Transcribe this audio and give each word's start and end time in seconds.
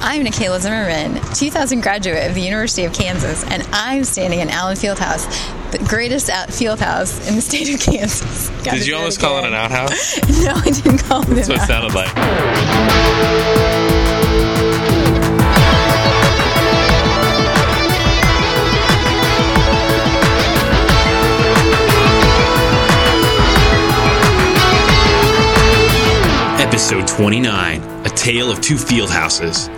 I'm 0.00 0.24
Nikayla 0.24 0.60
Zimmerman, 0.60 1.20
2000 1.34 1.80
graduate 1.82 2.26
of 2.28 2.34
the 2.34 2.40
University 2.40 2.84
of 2.84 2.92
Kansas, 2.92 3.44
and 3.50 3.66
I'm 3.72 4.04
standing 4.04 4.38
in 4.40 4.48
Allen 4.48 4.76
Fieldhouse, 4.76 5.26
the 5.72 5.78
greatest 5.88 6.30
out- 6.30 6.52
field 6.52 6.78
house 6.80 7.28
in 7.28 7.34
the 7.34 7.40
state 7.42 7.74
of 7.74 7.80
Kansas. 7.80 8.48
Gotta 8.64 8.78
Did 8.78 8.86
you 8.86 8.92
do 8.92 8.98
almost 8.98 9.20
call 9.20 9.38
it 9.38 9.44
an 9.46 9.54
outhouse? 9.54 10.18
No, 10.44 10.52
I 10.54 10.70
didn't 10.70 10.98
call 10.98 11.22
it 11.22 11.26
That's 11.34 11.48
an 11.48 11.54
what 11.54 11.62
it 11.62 11.66
sounded 11.66 11.94
like. 11.94 13.18
Episode 26.60 27.06
29 27.06 27.82
A 28.04 28.08
Tale 28.10 28.50
of 28.50 28.60
Two 28.60 28.76
Fieldhouses. 28.76 29.68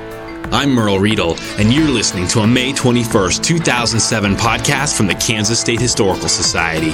I'm 0.52 0.72
Merle 0.72 0.98
Riedel, 0.98 1.36
and 1.58 1.72
you're 1.72 1.88
listening 1.88 2.27
to 2.28 2.40
a 2.40 2.46
May 2.46 2.72
21st, 2.72 3.45
2007 3.45 4.34
podcast 4.34 4.96
from 4.96 5.06
the 5.06 5.14
Kansas 5.14 5.60
State 5.60 5.78
Historical 5.78 6.28
Society. 6.28 6.91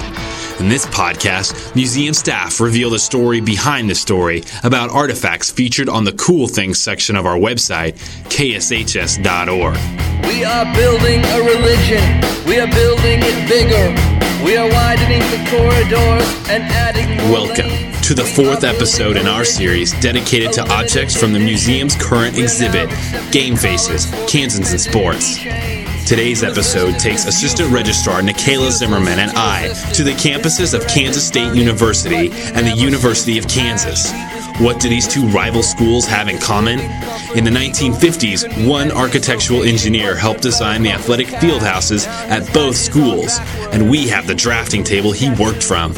In 0.63 0.69
this 0.69 0.85
podcast, 0.87 1.75
museum 1.75 2.13
staff 2.13 2.61
reveal 2.61 2.91
the 2.91 2.99
story 2.99 3.41
behind 3.41 3.89
the 3.89 3.95
story 3.95 4.45
about 4.63 4.91
artifacts 4.91 5.51
featured 5.51 5.89
on 5.89 6.05
the 6.05 6.13
Cool 6.13 6.49
Things 6.49 6.79
section 6.79 7.17
of 7.17 7.25
our 7.25 7.39
website, 7.39 7.95
kshs.org. 8.29 9.77
We 10.27 10.45
are 10.45 10.75
building 10.75 11.25
a 11.25 11.41
religion. 11.41 12.21
We 12.47 12.61
are 12.61 12.71
building 12.71 13.21
it 13.23 13.49
bigger. 13.49 14.45
We 14.45 14.59
are 14.59 14.69
widening 14.69 15.21
the 15.31 15.49
corridors 15.51 16.51
and 16.51 16.63
adding 16.63 17.17
Welcome. 17.33 17.86
To 18.07 18.15
the 18.15 18.25
fourth 18.25 18.63
episode 18.63 19.17
in 19.17 19.27
our 19.27 19.45
series 19.45 19.93
dedicated 20.01 20.53
to 20.53 20.63
objects 20.73 21.17
from 21.21 21.33
the 21.33 21.41
museum's 21.41 21.97
current 21.97 22.39
exhibit, 22.39 22.89
Game 23.33 23.57
Faces, 23.57 24.07
Kansans 24.29 24.71
and 24.71 24.81
Sports. 24.81 25.39
Today's 26.07 26.45
episode 26.45 27.01
takes 27.01 27.27
Assistant 27.27 27.69
Registrar 27.73 28.21
Nikayla 28.21 28.71
Zimmerman 28.71 29.19
and 29.19 29.33
I 29.35 29.73
to 29.93 30.05
the 30.05 30.13
campuses 30.13 30.73
of 30.73 30.87
Kansas 30.87 31.27
State 31.27 31.53
University 31.57 32.31
and 32.31 32.65
the 32.65 32.77
University 32.77 33.39
of 33.39 33.49
Kansas. 33.49 34.13
What 34.61 34.79
do 34.79 34.89
these 34.89 35.09
two 35.09 35.27
rival 35.27 35.65
schools 35.65 36.07
have 36.07 36.29
in 36.29 36.39
common? 36.39 36.79
In 37.35 37.43
the 37.43 37.51
1950s, 37.51 38.69
one 38.69 38.93
architectural 38.93 39.65
engineer 39.65 40.15
helped 40.15 40.43
design 40.43 40.85
the 40.85 40.93
athletic 40.93 41.27
field 41.27 41.61
houses 41.61 42.07
at 42.07 42.47
both 42.55 42.77
schools, 42.77 43.41
and 43.73 43.91
we 43.91 44.07
have 44.07 44.29
the 44.29 44.35
drafting 44.37 44.85
table 44.85 45.11
he 45.11 45.29
worked 45.31 45.65
from. 45.65 45.93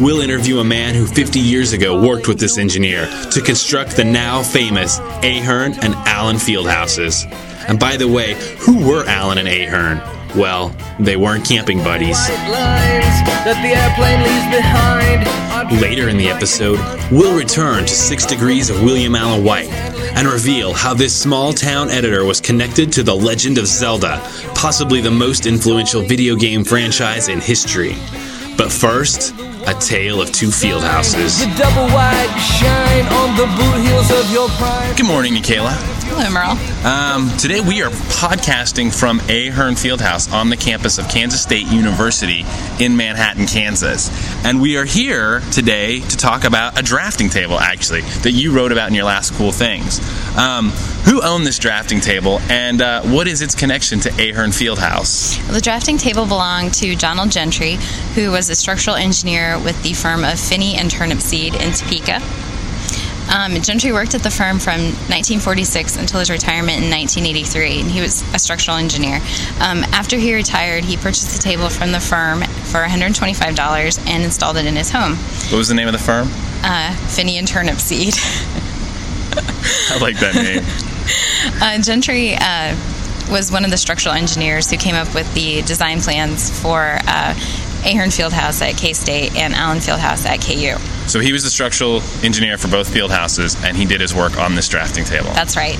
We'll 0.00 0.22
interview 0.22 0.60
a 0.60 0.64
man 0.64 0.94
who 0.94 1.04
50 1.04 1.38
years 1.38 1.74
ago 1.74 2.00
worked 2.00 2.26
with 2.26 2.40
this 2.40 2.56
engineer 2.56 3.06
to 3.32 3.42
construct 3.42 3.96
the 3.96 4.04
now 4.04 4.42
famous 4.42 4.98
Ahearn 5.22 5.74
and 5.82 5.94
Allen 6.06 6.38
field 6.38 6.70
houses. 6.70 7.26
And 7.68 7.78
by 7.78 7.98
the 7.98 8.08
way, 8.08 8.34
who 8.60 8.82
were 8.88 9.04
Allen 9.06 9.36
and 9.36 9.46
Ahearn? 9.46 9.98
Well, 10.34 10.74
they 10.98 11.16
weren't 11.16 11.44
camping 11.44 11.84
buddies. 11.84 12.18
Later 15.82 16.08
in 16.08 16.16
the 16.16 16.30
episode, 16.30 16.78
we'll 17.12 17.36
return 17.36 17.84
to 17.84 17.92
Six 17.92 18.24
Degrees 18.24 18.70
of 18.70 18.82
William 18.82 19.14
Allen 19.14 19.44
White 19.44 19.68
and 20.16 20.26
reveal 20.26 20.72
how 20.72 20.94
this 20.94 21.14
small 21.14 21.52
town 21.52 21.90
editor 21.90 22.24
was 22.24 22.40
connected 22.40 22.90
to 22.94 23.02
the 23.02 23.14
legend 23.14 23.58
of 23.58 23.66
Zelda, 23.66 24.18
possibly 24.54 25.02
the 25.02 25.10
most 25.10 25.44
influential 25.44 26.00
video 26.00 26.36
game 26.36 26.64
franchise 26.64 27.28
in 27.28 27.38
history. 27.38 27.94
But 28.56 28.72
first, 28.72 29.34
a 29.66 29.74
tale 29.74 30.20
of 30.20 30.32
two 30.32 30.50
field 30.50 30.82
houses. 30.82 31.38
The 31.40 31.54
double 31.56 31.86
wide 31.94 32.38
shine 32.40 33.06
on 33.06 33.36
the 33.36 33.46
boot 33.56 33.86
heels 33.86 34.10
of 34.10 34.30
your 34.32 34.48
prime. 34.50 34.96
Good 34.96 35.06
morning, 35.06 35.34
Nikayla. 35.34 35.70
Hello, 36.12 36.30
Merle. 36.30 36.86
Um, 36.86 37.36
today 37.36 37.60
we 37.60 37.82
are 37.82 37.90
podcasting 37.90 38.92
from 38.92 39.20
Ahearn 39.28 39.74
Fieldhouse 39.74 40.32
on 40.32 40.50
the 40.50 40.56
campus 40.56 40.98
of 40.98 41.08
Kansas 41.08 41.42
State 41.42 41.66
University 41.66 42.44
in 42.78 42.96
Manhattan, 42.96 43.46
Kansas. 43.46 44.10
And 44.44 44.60
we 44.60 44.76
are 44.76 44.84
here 44.84 45.40
today 45.52 46.00
to 46.00 46.16
talk 46.16 46.44
about 46.44 46.78
a 46.78 46.82
drafting 46.82 47.28
table, 47.28 47.58
actually, 47.58 48.00
that 48.22 48.32
you 48.32 48.52
wrote 48.52 48.72
about 48.72 48.88
in 48.88 48.94
your 48.94 49.04
last 49.04 49.34
Cool 49.34 49.52
Things. 49.52 50.00
Um, 50.36 50.72
who 51.04 51.22
owned 51.22 51.46
this 51.46 51.58
drafting 51.58 52.00
table, 52.00 52.40
and 52.48 52.82
uh, 52.82 53.02
what 53.02 53.26
is 53.26 53.42
its 53.42 53.54
connection 53.54 54.00
to 54.00 54.10
Ahearn 54.10 54.50
Fieldhouse? 54.50 55.42
Well, 55.44 55.54
the 55.54 55.60
drafting 55.60 55.98
table 55.98 56.26
belonged 56.26 56.74
to 56.74 56.94
Donald 56.94 57.30
Gentry, 57.30 57.78
who 58.14 58.30
was 58.30 58.50
a 58.50 58.54
structural 58.54 58.96
engineer 58.96 59.58
with 59.58 59.82
the 59.82 59.94
firm 59.94 60.24
of 60.24 60.38
Finney 60.38 60.76
and 60.76 60.90
Turnipseed 60.90 61.54
in 61.54 61.72
Topeka. 61.72 62.20
Um, 63.32 63.54
Gentry 63.62 63.92
worked 63.92 64.14
at 64.14 64.22
the 64.22 64.30
firm 64.30 64.58
from 64.58 64.80
1946 65.06 65.96
until 65.96 66.18
his 66.18 66.30
retirement 66.30 66.82
in 66.82 66.90
1983, 66.90 67.80
and 67.80 67.90
he 67.90 68.00
was 68.00 68.22
a 68.34 68.38
structural 68.38 68.76
engineer. 68.76 69.16
Um, 69.60 69.84
after 69.94 70.16
he 70.16 70.34
retired, 70.34 70.84
he 70.84 70.96
purchased 70.96 71.36
the 71.36 71.42
table 71.42 71.68
from 71.68 71.92
the 71.92 72.00
firm 72.00 72.42
for 72.42 72.80
$125 72.82 74.06
and 74.08 74.24
installed 74.24 74.56
it 74.56 74.66
in 74.66 74.74
his 74.74 74.90
home. 74.90 75.14
What 75.14 75.58
was 75.58 75.68
the 75.68 75.74
name 75.74 75.86
of 75.86 75.92
the 75.92 75.98
firm? 75.98 76.28
Uh, 76.64 76.94
Finney 77.06 77.38
and 77.38 77.46
Turnipseed. 77.46 78.18
I 79.92 79.98
like 80.00 80.18
that 80.18 80.34
name. 80.34 80.64
Uh, 81.62 81.78
Gentry 81.78 82.34
uh, 82.36 82.74
was 83.30 83.52
one 83.52 83.64
of 83.64 83.70
the 83.70 83.76
structural 83.76 84.14
engineers 84.14 84.70
who 84.70 84.76
came 84.76 84.94
up 84.94 85.12
with 85.14 85.32
the 85.34 85.60
design 85.62 86.00
plans 86.00 86.48
for 86.60 86.98
uh, 87.06 87.34
Ahearn 87.84 88.08
Fieldhouse 88.08 88.62
at 88.62 88.76
K 88.78 88.92
State 88.94 89.34
and 89.36 89.54
Allen 89.54 89.78
Fieldhouse 89.78 90.24
at 90.26 90.40
KU. 90.40 90.78
so 91.08 91.20
he 91.20 91.32
was 91.32 91.42
the 91.44 91.50
structural 91.50 92.02
engineer 92.22 92.56
for 92.58 92.68
both 92.68 92.90
field 92.92 93.10
houses, 93.10 93.56
and 93.64 93.76
he 93.76 93.84
did 93.84 94.00
his 94.00 94.14
work 94.14 94.38
on 94.38 94.54
this 94.54 94.68
drafting 94.68 95.04
table. 95.04 95.30
That's 95.34 95.56
right. 95.56 95.78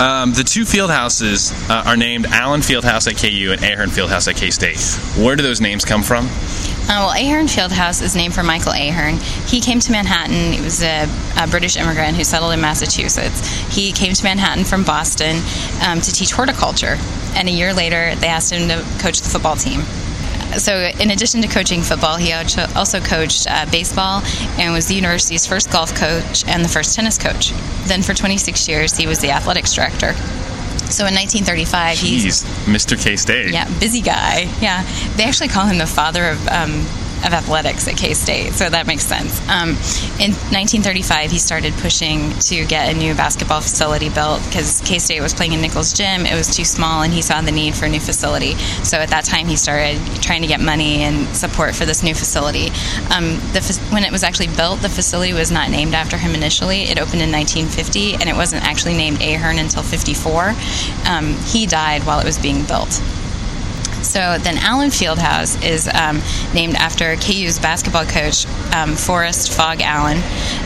Um, 0.00 0.32
the 0.32 0.42
two 0.44 0.64
field 0.64 0.90
houses 0.90 1.52
uh, 1.70 1.84
are 1.86 1.96
named 1.96 2.26
Allen 2.26 2.60
Fieldhouse 2.60 3.06
at 3.10 3.16
KU 3.20 3.52
and 3.52 3.62
Ahearn 3.62 3.90
Fieldhouse 3.90 4.26
at 4.28 4.36
K 4.36 4.50
State. 4.50 4.80
Where 5.24 5.36
do 5.36 5.42
those 5.42 5.60
names 5.60 5.84
come 5.84 6.02
from? 6.02 6.26
Uh, 6.82 7.06
well, 7.06 7.10
Ahearn 7.12 7.46
Fieldhouse 7.46 8.02
is 8.02 8.14
named 8.14 8.34
for 8.34 8.42
Michael 8.42 8.72
Ahearn. 8.72 9.16
He 9.46 9.60
came 9.60 9.80
to 9.80 9.92
Manhattan. 9.92 10.52
He 10.52 10.60
was 10.60 10.82
a, 10.82 11.08
a 11.38 11.46
British 11.46 11.76
immigrant 11.76 12.16
who 12.16 12.24
settled 12.24 12.52
in 12.52 12.60
Massachusetts. 12.60 13.46
He 13.74 13.92
came 13.92 14.12
to 14.12 14.24
Manhattan 14.24 14.64
from 14.64 14.84
Boston 14.84 15.40
um, 15.86 16.00
to 16.00 16.12
teach 16.12 16.32
horticulture, 16.32 16.98
and 17.34 17.48
a 17.48 17.52
year 17.52 17.72
later, 17.72 18.14
they 18.16 18.26
asked 18.26 18.52
him 18.52 18.68
to 18.68 18.84
coach 19.00 19.20
the 19.20 19.28
football 19.28 19.56
team. 19.56 19.82
So, 20.58 20.90
in 21.00 21.10
addition 21.10 21.40
to 21.42 21.48
coaching 21.48 21.80
football, 21.80 22.16
he 22.16 22.32
also 22.34 22.66
also 22.76 23.00
coached 23.00 23.46
uh, 23.48 23.64
baseball 23.70 24.20
and 24.58 24.74
was 24.74 24.86
the 24.86 24.94
university's 24.94 25.46
first 25.46 25.72
golf 25.72 25.94
coach 25.94 26.44
and 26.46 26.62
the 26.62 26.68
first 26.68 26.94
tennis 26.94 27.16
coach. 27.16 27.52
Then, 27.86 28.02
for 28.02 28.12
26 28.12 28.68
years, 28.68 28.96
he 28.96 29.06
was 29.06 29.18
the 29.20 29.30
athletics 29.30 29.72
director. 29.72 30.14
So, 30.92 31.06
in 31.06 31.14
1935, 31.14 31.98
he's 31.98 32.22
He's 32.22 32.44
Mr. 32.66 33.02
K 33.02 33.16
State. 33.16 33.50
yeah, 33.52 33.66
busy 33.80 34.00
guy. 34.02 34.48
Yeah, 34.60 34.82
they 35.16 35.24
actually 35.24 35.48
call 35.48 35.66
him 35.66 35.78
the 35.78 35.86
father 35.86 36.28
of 36.28 36.48
um, 36.48 36.84
of 37.24 37.32
athletics 37.32 37.88
at 37.88 37.96
K 37.96 38.14
State, 38.14 38.52
so 38.52 38.68
that 38.68 38.86
makes 38.86 39.04
sense. 39.04 39.40
Um, 39.48 39.70
in 40.18 40.32
1935, 40.52 41.30
he 41.30 41.38
started 41.38 41.72
pushing 41.74 42.30
to 42.40 42.64
get 42.66 42.92
a 42.92 42.96
new 42.96 43.14
basketball 43.14 43.60
facility 43.60 44.08
built 44.08 44.44
because 44.44 44.80
K 44.84 44.98
State 44.98 45.20
was 45.20 45.34
playing 45.34 45.52
in 45.52 45.60
Nichols 45.60 45.92
Gym. 45.92 46.26
It 46.26 46.34
was 46.34 46.54
too 46.54 46.64
small, 46.64 47.02
and 47.02 47.12
he 47.12 47.22
saw 47.22 47.40
the 47.40 47.52
need 47.52 47.74
for 47.74 47.86
a 47.86 47.88
new 47.88 48.00
facility. 48.00 48.54
So 48.84 48.98
at 48.98 49.08
that 49.10 49.24
time, 49.24 49.46
he 49.46 49.56
started 49.56 50.00
trying 50.22 50.42
to 50.42 50.48
get 50.48 50.60
money 50.60 51.02
and 51.02 51.28
support 51.36 51.74
for 51.74 51.84
this 51.84 52.02
new 52.02 52.14
facility. 52.14 52.68
Um, 53.14 53.38
the, 53.52 53.80
when 53.90 54.04
it 54.04 54.12
was 54.12 54.22
actually 54.22 54.48
built, 54.48 54.82
the 54.82 54.88
facility 54.88 55.32
was 55.32 55.50
not 55.50 55.70
named 55.70 55.94
after 55.94 56.16
him 56.16 56.34
initially. 56.34 56.82
It 56.82 56.98
opened 56.98 57.22
in 57.22 57.32
1950, 57.32 58.14
and 58.14 58.24
it 58.24 58.36
wasn't 58.36 58.64
actually 58.64 58.94
named 58.94 59.20
Ahearn 59.20 59.58
until 59.58 59.82
54. 59.82 60.54
Um, 61.06 61.34
he 61.44 61.66
died 61.66 62.04
while 62.04 62.20
it 62.20 62.24
was 62.24 62.38
being 62.38 62.64
built. 62.64 63.02
So 64.02 64.38
then 64.38 64.58
Allen 64.58 64.90
Fieldhouse 64.90 65.62
is 65.64 65.88
um, 65.88 66.20
named 66.54 66.74
after 66.74 67.16
KU's 67.16 67.58
basketball 67.58 68.04
coach, 68.04 68.46
um, 68.74 68.94
Forrest 68.96 69.52
Phog 69.52 69.80
Allen. 69.80 70.18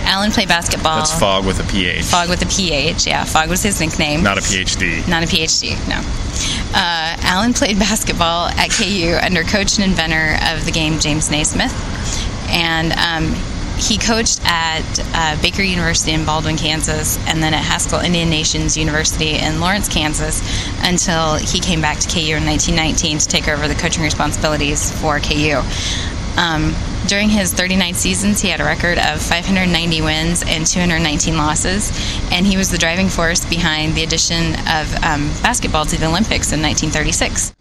Allen 0.05 0.31
played 0.31 0.49
basketball. 0.49 0.99
That's 0.99 1.19
Phog 1.19 1.47
with 1.47 1.61
a 1.61 1.71
PH. 1.71 2.05
Phog 2.05 2.29
with 2.29 2.43
a 2.43 2.47
PH, 2.47 3.07
yeah. 3.07 3.25
Phog 3.25 3.49
was 3.49 3.63
his 3.63 3.81
nickname. 3.81 4.23
Not 4.23 4.39
a 4.39 4.41
PhD. 4.41 5.06
Not 5.09 5.23
a 5.23 5.27
PhD, 5.27 5.77
no. 5.88 6.00
Uh, 6.75 7.17
Allen 7.23 7.53
played 7.53 7.79
basketball 7.79 8.49
at 8.49 8.71
KU 8.71 9.19
under 9.23 9.43
coach 9.43 9.79
and 9.79 9.85
inventor 9.85 10.37
of 10.53 10.65
the 10.65 10.73
game, 10.73 10.99
James 10.99 11.31
Naismith. 11.31 11.75
And 12.49 12.93
um, 12.93 13.35
he 13.78 13.99
coached 13.99 14.40
at 14.44 14.82
uh, 15.14 15.40
Baker 15.43 15.62
University 15.62 16.12
in 16.12 16.25
Baldwin, 16.25 16.56
Kansas, 16.56 17.19
and 17.26 17.43
then 17.43 17.52
at 17.55 17.62
Haskell 17.62 18.00
Indian 18.00 18.31
Nations 18.31 18.76
University 18.76 19.37
in 19.37 19.61
Lawrence, 19.61 19.88
Kansas, 19.88 20.40
until 20.82 21.37
he 21.37 21.61
came 21.61 21.81
back 21.81 21.99
to 21.99 22.08
KU 22.08 22.37
in 22.37 22.44
1919 22.44 23.19
to 23.19 23.28
take 23.28 23.49
over 23.49 23.69
the 23.69 23.75
coaching 23.75 24.02
responsibilities 24.02 24.90
for 25.00 25.20
KU. 25.20 25.62
Um, 26.37 26.75
during 27.06 27.28
his 27.28 27.52
39 27.52 27.94
seasons, 27.94 28.40
he 28.40 28.49
had 28.49 28.61
a 28.61 28.64
record 28.64 28.99
of 28.99 29.23
590 29.23 30.02
wins 30.02 30.43
and 30.46 30.67
219 30.67 31.37
losses, 31.37 31.90
and 32.32 32.46
he 32.46 32.56
was 32.56 32.70
the 32.70 32.79
driving 32.79 33.08
force 33.08 33.44
behind 33.44 33.94
the 33.94 34.02
addition 34.02 34.55
of 34.67 34.93
um, 35.05 35.29
basketball 35.43 35.84
to 35.87 35.99
the 35.99 36.06
Olympics 36.06 36.52
in 36.52 36.61
1936. 36.61 37.55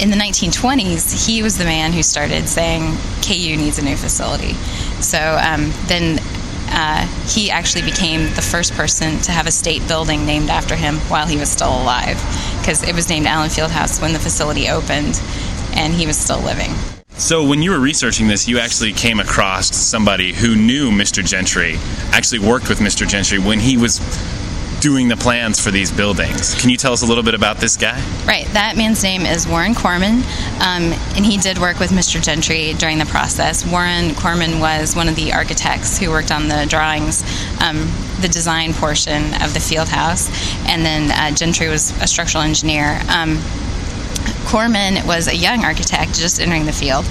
In 0.00 0.10
the 0.10 0.16
1920s, 0.16 1.26
he 1.26 1.42
was 1.42 1.58
the 1.58 1.64
man 1.64 1.92
who 1.92 2.02
started 2.02 2.48
saying 2.48 2.96
KU 3.22 3.56
needs 3.56 3.78
a 3.78 3.84
new 3.84 3.96
facility. 3.96 4.54
So 5.02 5.18
um, 5.18 5.72
then 5.86 6.18
uh, 6.68 7.06
he 7.26 7.50
actually 7.50 7.82
became 7.82 8.22
the 8.34 8.42
first 8.42 8.72
person 8.72 9.18
to 9.22 9.32
have 9.32 9.46
a 9.46 9.50
state 9.50 9.86
building 9.86 10.24
named 10.24 10.48
after 10.48 10.74
him 10.74 10.96
while 11.08 11.26
he 11.26 11.36
was 11.36 11.50
still 11.50 11.82
alive, 11.82 12.16
because 12.60 12.82
it 12.82 12.94
was 12.94 13.08
named 13.08 13.26
Allen 13.26 13.50
Fieldhouse 13.50 14.00
when 14.00 14.12
the 14.12 14.18
facility 14.18 14.68
opened, 14.68 15.20
and 15.74 15.92
he 15.92 16.06
was 16.06 16.16
still 16.16 16.40
living. 16.40 16.72
So, 17.18 17.46
when 17.46 17.62
you 17.62 17.72
were 17.72 17.78
researching 17.78 18.26
this, 18.26 18.48
you 18.48 18.58
actually 18.58 18.94
came 18.94 19.20
across 19.20 19.74
somebody 19.76 20.32
who 20.32 20.56
knew 20.56 20.90
Mr. 20.90 21.24
Gentry, 21.24 21.76
actually 22.10 22.38
worked 22.38 22.70
with 22.70 22.78
Mr. 22.78 23.06
Gentry 23.06 23.38
when 23.38 23.60
he 23.60 23.76
was 23.76 24.00
doing 24.82 25.06
the 25.06 25.16
plans 25.16 25.60
for 25.60 25.70
these 25.70 25.92
buildings. 25.92 26.56
Can 26.60 26.68
you 26.68 26.76
tell 26.76 26.92
us 26.92 27.02
a 27.02 27.06
little 27.06 27.22
bit 27.22 27.34
about 27.34 27.58
this 27.58 27.76
guy? 27.76 28.02
Right, 28.26 28.48
that 28.48 28.76
man's 28.76 29.00
name 29.04 29.22
is 29.22 29.46
Warren 29.46 29.76
Corman, 29.76 30.24
um, 30.58 30.90
and 31.14 31.24
he 31.24 31.36
did 31.36 31.58
work 31.58 31.78
with 31.78 31.92
Mr. 31.92 32.20
Gentry 32.20 32.74
during 32.74 32.98
the 32.98 33.06
process. 33.06 33.64
Warren 33.64 34.12
Corman 34.16 34.58
was 34.58 34.96
one 34.96 35.06
of 35.06 35.14
the 35.14 35.32
architects 35.32 35.98
who 35.98 36.10
worked 36.10 36.32
on 36.32 36.48
the 36.48 36.66
drawings, 36.68 37.22
um, 37.62 37.76
the 38.20 38.28
design 38.28 38.74
portion 38.74 39.22
of 39.40 39.54
the 39.54 39.60
field 39.60 39.88
house, 39.88 40.28
and 40.66 40.84
then 40.84 41.12
uh, 41.12 41.32
Gentry 41.32 41.68
was 41.68 41.92
a 42.02 42.08
structural 42.08 42.42
engineer. 42.42 43.00
Um, 43.08 43.38
Corman 44.46 45.06
was 45.06 45.28
a 45.28 45.36
young 45.36 45.64
architect 45.64 46.14
just 46.14 46.40
entering 46.40 46.66
the 46.66 46.72
field. 46.72 47.06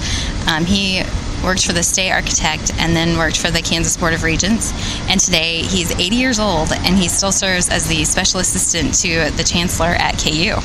Um, 0.46 0.66
he 0.66 1.04
worked 1.42 1.66
for 1.66 1.72
the 1.72 1.82
state 1.82 2.10
architect 2.10 2.72
and 2.78 2.94
then 2.94 3.16
worked 3.16 3.38
for 3.38 3.50
the 3.50 3.62
Kansas 3.62 3.96
Board 3.96 4.14
of 4.14 4.22
Regents. 4.22 4.72
And 5.08 5.20
today 5.20 5.62
he's 5.62 5.90
80 5.90 6.16
years 6.16 6.38
old 6.38 6.72
and 6.72 6.96
he 6.96 7.08
still 7.08 7.32
serves 7.32 7.68
as 7.68 7.86
the 7.88 8.04
special 8.04 8.40
assistant 8.40 8.94
to 9.00 9.30
the 9.36 9.44
chancellor 9.44 9.90
at 9.90 10.18
KU. 10.18 10.60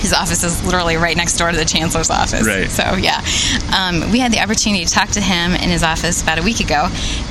His 0.00 0.14
office 0.14 0.42
is 0.42 0.64
literally 0.64 0.96
right 0.96 1.16
next 1.16 1.36
door 1.36 1.50
to 1.50 1.56
the 1.56 1.64
chancellor's 1.64 2.08
office. 2.08 2.46
Right. 2.46 2.70
So 2.70 2.94
yeah, 2.94 3.22
um, 3.76 4.10
we 4.10 4.18
had 4.18 4.32
the 4.32 4.40
opportunity 4.40 4.84
to 4.86 4.90
talk 4.90 5.10
to 5.10 5.20
him 5.20 5.52
in 5.52 5.68
his 5.68 5.82
office 5.82 6.22
about 6.22 6.38
a 6.38 6.42
week 6.42 6.60
ago, 6.60 6.88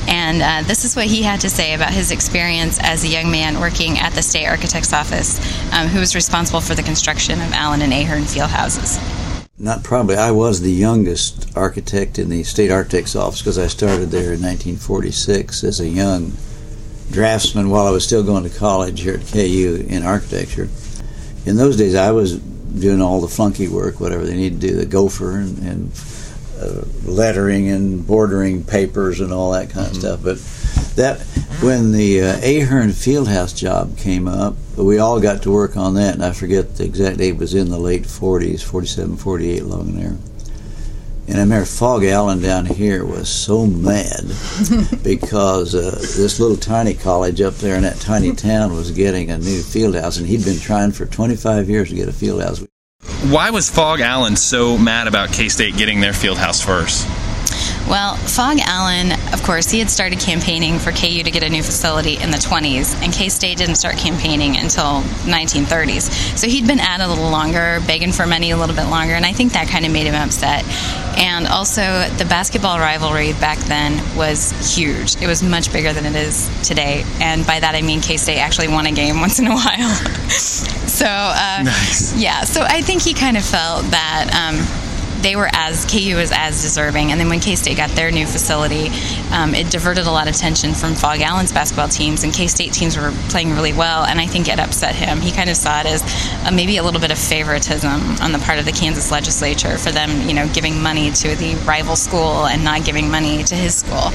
and 0.08 0.42
uh, 0.42 0.68
this 0.68 0.86
is 0.86 0.96
what 0.96 1.06
he 1.06 1.24
had 1.24 1.42
to 1.42 1.50
say 1.50 1.74
about 1.74 1.92
his 1.92 2.12
experience 2.12 2.78
as 2.80 3.04
a 3.04 3.08
young 3.08 3.32
man 3.32 3.60
working 3.60 3.98
at 3.98 4.14
the 4.14 4.22
state 4.22 4.46
architect's 4.46 4.94
office, 4.94 5.40
um, 5.74 5.88
who 5.88 6.00
was 6.00 6.14
responsible 6.14 6.62
for 6.62 6.76
the 6.76 6.84
construction 6.84 7.42
of 7.42 7.52
Allen 7.54 7.82
and 7.82 7.92
Ahearn 7.92 8.26
field 8.26 8.52
houses 8.52 9.00
not 9.60 9.84
probably. 9.84 10.16
I 10.16 10.32
was 10.32 10.62
the 10.62 10.72
youngest 10.72 11.56
architect 11.56 12.18
in 12.18 12.30
the 12.30 12.44
state 12.44 12.72
architect's 12.72 13.16
office 13.16 13.42
because 13.42 13.60
I 13.60 13.68
started 13.68 14.10
there 14.10 14.34
in 14.34 14.42
1946 14.42 15.64
as 15.66 15.80
a 15.82 15.88
young 15.88 16.34
draftsman 17.12 17.70
while 17.70 17.86
I 17.86 17.92
was 17.92 18.06
still 18.06 18.24
going 18.24 18.44
to 18.44 18.58
college 18.58 19.02
here 19.02 19.16
at 19.16 19.28
KU 19.28 19.86
in 19.88 20.04
architecture. 20.04 20.70
In 21.46 21.58
those 21.58 21.76
days, 21.76 21.96
I 21.96 22.12
was 22.12 22.38
doing 22.38 23.02
all 23.02 23.20
the 23.20 23.28
flunky 23.28 23.68
work, 23.68 24.00
whatever 24.00 24.26
they 24.26 24.36
need 24.36 24.62
to 24.62 24.68
do, 24.68 24.76
the 24.76 24.86
gopher 24.86 25.40
and, 25.40 25.58
and 25.60 25.92
uh, 26.60 26.84
lettering 27.04 27.70
and 27.70 28.06
bordering 28.06 28.64
papers 28.64 29.20
and 29.20 29.34
all 29.34 29.52
that 29.52 29.70
kind 29.70 29.88
of 29.88 29.94
mm-hmm. 29.94 30.02
stuff. 30.02 30.24
But 30.24 30.38
that 31.00 31.22
when 31.62 31.94
the 31.94 32.22
uh, 32.22 32.38
Ahearn 32.40 32.90
Fieldhouse 32.90 33.56
job 33.56 33.98
came 33.98 34.28
up, 34.28 34.56
we 34.76 35.00
all 35.00 35.22
got 35.22 35.44
to 35.44 35.52
work 35.52 35.78
on 35.78 35.96
that, 35.96 36.14
and 36.14 36.24
I 36.24 36.34
forget 36.34 36.76
the 36.76 36.84
exact 36.84 37.18
date. 37.18 37.30
It 37.30 37.38
was 37.38 37.56
in 37.56 37.70
the 37.70 37.80
late 37.80 38.04
40s, 38.04 38.62
47, 38.62 39.16
48, 39.16 39.62
along 39.62 39.96
there. 39.96 40.18
And 41.28 41.38
I 41.38 41.42
remember 41.42 41.66
Phog 41.66 42.04
Allen 42.04 42.42
down 42.42 42.66
here 42.66 43.06
was 43.06 43.30
so 43.30 43.66
mad 43.66 44.24
because 45.04 45.74
uh, 45.74 45.92
this 46.18 46.40
little 46.40 46.58
tiny 46.58 46.96
college 46.96 47.40
up 47.40 47.54
there 47.56 47.76
in 47.76 47.84
that 47.84 48.00
tiny 48.02 48.36
town 48.36 48.74
was 48.76 48.92
getting 48.92 49.32
a 49.32 49.38
new 49.38 49.62
field 49.62 49.96
house, 49.96 50.18
and 50.18 50.28
he'd 50.28 50.44
been 50.44 50.60
trying 50.60 50.92
for 50.92 51.06
25 51.06 51.70
years 51.70 51.90
to 51.90 51.96
get 51.96 52.10
a 52.10 52.14
field 52.14 52.42
house. 52.42 52.66
Why 53.30 53.52
was 53.52 53.70
Phog 53.70 54.02
Allen 54.02 54.36
so 54.36 54.78
mad 54.78 55.08
about 55.08 55.32
K 55.32 55.48
State 55.48 55.78
getting 55.78 56.02
their 56.02 56.14
field 56.14 56.38
house 56.38 56.62
first? 56.62 57.08
Well, 57.90 58.18
Phog 58.18 58.60
Allen, 58.62 59.14
of 59.34 59.42
course, 59.42 59.72
he 59.72 59.80
had 59.80 59.90
started 59.90 60.20
campaigning 60.20 60.78
for 60.78 60.92
KU 60.92 61.24
to 61.24 61.32
get 61.32 61.42
a 61.42 61.50
new 61.50 61.64
facility 61.64 62.18
in 62.22 62.30
the 62.30 62.38
20s, 62.38 62.94
and 63.02 63.12
K 63.12 63.30
State 63.30 63.58
didn't 63.58 63.76
start 63.76 63.98
campaigning 63.98 64.58
until 64.58 65.02
1930s. 65.26 66.38
So 66.38 66.48
he'd 66.48 66.68
been 66.68 66.80
at 66.80 67.00
it 67.00 67.04
a 67.04 67.08
little 67.08 67.32
longer, 67.32 67.82
begging 67.88 68.12
for 68.12 68.28
money 68.28 68.52
a 68.52 68.58
little 68.58 68.76
bit 68.76 68.86
longer, 68.86 69.16
and 69.16 69.26
I 69.26 69.34
think 69.34 69.54
that 69.54 69.70
kind 69.70 69.88
of 69.88 69.92
made 69.92 70.06
him 70.06 70.14
upset. 70.14 70.66
And 71.18 71.48
also, 71.48 71.82
the 72.18 72.26
basketball 72.30 72.78
rivalry 72.78 73.34
back 73.34 73.58
then 73.58 73.98
was 74.16 74.52
huge. 74.78 75.16
It 75.20 75.26
was 75.26 75.42
much 75.42 75.74
bigger 75.74 75.92
than 75.92 76.06
it 76.06 76.16
is 76.16 76.48
today, 76.62 77.04
and 77.20 77.44
by 77.48 77.60
that 77.60 77.74
I 77.74 77.82
mean 77.82 78.02
K 78.02 78.18
State 78.18 78.38
actually 78.38 78.68
won 78.68 78.86
a 78.86 78.92
game 78.92 79.20
once 79.20 79.40
in 79.40 79.48
a 79.48 79.56
while. 79.56 79.96
so, 80.30 81.08
uh, 81.08 81.64
nice. 81.64 82.16
yeah, 82.16 82.42
so 82.42 82.62
I 82.62 82.84
think 82.84 83.02
he 83.02 83.16
kind 83.16 83.36
of 83.36 83.44
felt 83.44 83.86
that. 83.86 84.30
Um, 84.32 84.79
they 85.22 85.36
were 85.36 85.50
as 85.54 85.86
KU 85.86 86.16
was 86.16 86.32
as 86.34 86.62
deserving. 86.62 87.12
And 87.12 87.20
then 87.20 87.30
when 87.30 87.40
K 87.40 87.56
State 87.56 87.78
got 87.78 87.90
their 87.92 88.12
new 88.12 88.26
facility, 88.26 88.90
um, 89.32 89.54
it 89.54 89.70
diverted 89.70 90.08
a 90.08 90.12
lot 90.12 90.28
of 90.28 90.36
attention 90.36 90.74
from 90.74 90.96
Phog 90.96 91.22
Allen's 91.22 91.52
basketball 91.52 91.88
teams, 91.88 92.24
and 92.24 92.34
K 92.34 92.48
State 92.48 92.74
teams 92.74 92.98
were 92.98 93.12
playing 93.30 93.52
really 93.52 93.74
well. 93.74 94.04
And 94.06 94.20
I 94.20 94.28
think 94.28 94.48
it 94.48 94.60
upset 94.60 94.96
him. 94.96 95.20
He 95.20 95.32
kind 95.32 95.50
of 95.50 95.56
saw 95.56 95.82
it 95.82 95.86
as 95.86 96.02
uh, 96.46 96.52
maybe 96.52 96.78
a 96.78 96.84
little 96.84 97.02
bit 97.02 97.12
of 97.12 97.18
favoritism 97.18 98.18
on 98.22 98.32
the 98.32 98.40
part 98.40 98.60
of 98.60 98.66
the 98.66 98.72
Kansas 98.72 99.12
legislature 99.12 99.78
for 99.78 99.92
them, 99.92 100.28
you 100.28 100.34
know, 100.34 100.48
giving 100.54 100.82
money 100.82 101.12
to 101.12 101.36
the 101.36 101.56
rival 101.66 101.96
school 101.96 102.46
and 102.46 102.64
not 102.64 102.86
giving 102.86 103.10
money 103.12 103.44
to 103.44 103.56
his 103.56 103.76
school. 103.76 104.08